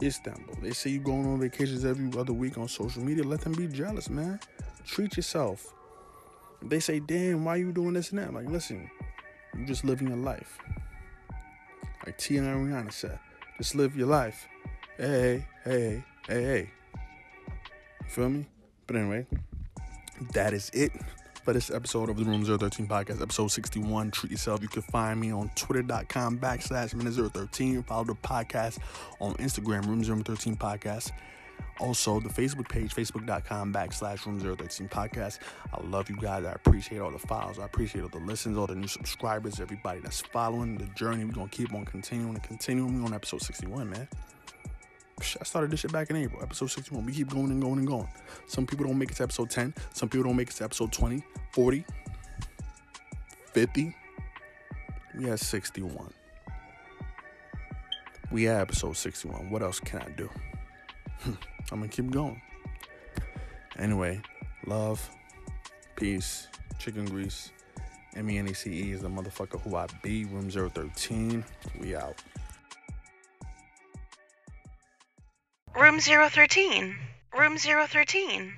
Istanbul. 0.03 0.57
They 0.63 0.73
see 0.73 0.91
you 0.91 0.99
going 0.99 1.27
on 1.27 1.39
vacations 1.41 1.85
every 1.85 2.11
other 2.19 2.33
week 2.33 2.59
on 2.59 2.67
social 2.69 3.03
media. 3.03 3.23
Let 3.23 3.43
them 3.43 3.53
be 3.53 3.69
jealous, 3.69 4.09
man. 4.09 4.41
Treat 4.85 5.17
yourself. 5.17 5.73
They 6.63 6.81
say, 6.81 6.99
damn, 7.01 7.45
why 7.45 7.57
you 7.57 7.73
doing 7.73 7.93
this 7.93 8.11
and 8.11 8.19
that? 8.19 8.29
I'm 8.29 8.35
like, 8.35 8.49
listen, 8.49 8.91
you 9.57 9.67
just 9.67 9.85
living 9.85 10.09
your 10.09 10.17
life. 10.17 10.59
Like 12.05 12.17
T.I. 12.19 12.43
and 12.43 12.69
Rihanna 12.69 12.93
said, 12.93 13.19
just 13.59 13.75
live 13.75 13.97
your 13.97 14.09
life. 14.09 14.47
Hey, 14.97 15.47
hey, 15.65 16.03
hey, 16.27 16.43
hey. 16.43 16.71
You 18.03 18.09
Feel 18.09 18.31
me? 18.31 18.47
But 18.87 18.97
anyway, 18.97 19.27
that 20.33 20.53
is 20.53 20.71
it 20.73 20.93
for 21.45 21.53
this 21.53 21.71
episode 21.71 22.09
of 22.09 22.17
the 22.17 22.25
Room 22.25 22.43
013 22.43 22.87
podcast, 22.87 23.21
episode 23.21 23.49
61. 23.49 24.11
Treat 24.11 24.33
yourself. 24.33 24.63
You 24.63 24.69
can 24.69 24.83
find 24.83 25.21
me 25.21 25.31
on 25.31 25.51
twitter.com 25.55 26.39
backslash 26.39 26.95
minute 26.95 27.33
013. 27.33 27.83
Follow 27.83 28.05
the 28.05 28.15
podcast 28.15 28.79
on 29.21 29.35
Instagram, 29.35 29.87
Room 29.87 30.03
013 30.03 30.57
podcast. 30.57 31.13
Also, 31.81 32.19
the 32.21 32.29
Facebook 32.29 32.69
page, 32.69 32.95
facebook.com 32.95 33.73
backslash 33.73 34.25
room 34.27 34.41
013 34.41 34.89
podcast. 34.89 35.39
I 35.73 35.83
love 35.83 36.09
you 36.09 36.17
guys. 36.17 36.45
I 36.45 36.53
appreciate 36.53 37.01
all 37.01 37.11
the 37.11 37.19
files. 37.19 37.59
I 37.59 37.65
appreciate 37.65 38.03
all 38.03 38.09
the 38.09 38.19
listens, 38.19 38.57
all 38.57 38.67
the 38.67 38.75
new 38.75 38.89
subscribers, 38.89 39.61
everybody 39.61 40.01
that's 40.01 40.21
following 40.21 40.79
the 40.79 40.87
journey. 40.95 41.25
We're 41.25 41.33
going 41.33 41.49
to 41.49 41.57
keep 41.57 41.75
on 41.75 41.85
continuing 41.85 42.35
and 42.35 42.43
continuing. 42.43 43.01
We're 43.01 43.07
on 43.07 43.15
episode 43.15 43.43
61, 43.43 43.91
man. 43.91 44.09
I 45.21 45.45
started 45.45 45.71
this 45.71 45.81
shit 45.81 45.93
back 45.93 46.11
in 46.11 46.17
April, 46.17 46.43
episode 46.43 46.71
61. 46.71 47.05
We 47.07 47.13
keep 47.13 47.31
going 47.31 47.51
and 47.51 47.63
going 47.63 47.79
and 47.79 47.87
going. 47.87 48.09
Some 48.47 48.67
people 48.67 48.87
don't 48.87 48.99
make 48.99 49.11
it 49.11 49.17
to 49.17 49.23
episode 49.23 49.51
10. 49.51 49.75
Some 49.93 50.09
people 50.09 50.25
don't 50.25 50.37
make 50.37 50.51
it 50.51 50.57
to 50.57 50.65
episode 50.65 50.93
20, 50.93 51.23
40, 51.53 51.85
50. 53.53 53.97
We 55.17 55.25
had 55.25 55.39
61. 55.39 56.13
We 58.33 58.45
had 58.45 58.63
episode 58.63 58.97
61. 58.97 59.51
What 59.51 59.63
else 59.63 59.79
can 59.81 60.03
I 60.03 60.09
do? 60.11 60.29
Hmm, 61.21 61.33
I'm 61.71 61.79
gonna 61.79 61.89
keep 61.89 62.11
going. 62.11 62.41
Anyway, 63.79 64.21
love, 64.67 65.09
peace, 65.97 66.49
chicken 66.79 67.05
grease. 67.05 67.53
M 68.17 68.31
E 68.31 68.39
N 68.39 68.49
E 68.49 68.53
C 68.53 68.71
E 68.71 68.93
is 68.93 69.03
the 69.03 69.09
motherfucker 69.09 69.61
who 69.61 69.77
I 69.77 69.87
be. 70.03 70.25
Room 70.25 70.51
013. 70.51 71.45
We 71.81 71.97
out. 71.97 72.23
Room 75.77 75.99
013. 75.99 76.97
Room 77.33 77.59
013. 77.59 78.55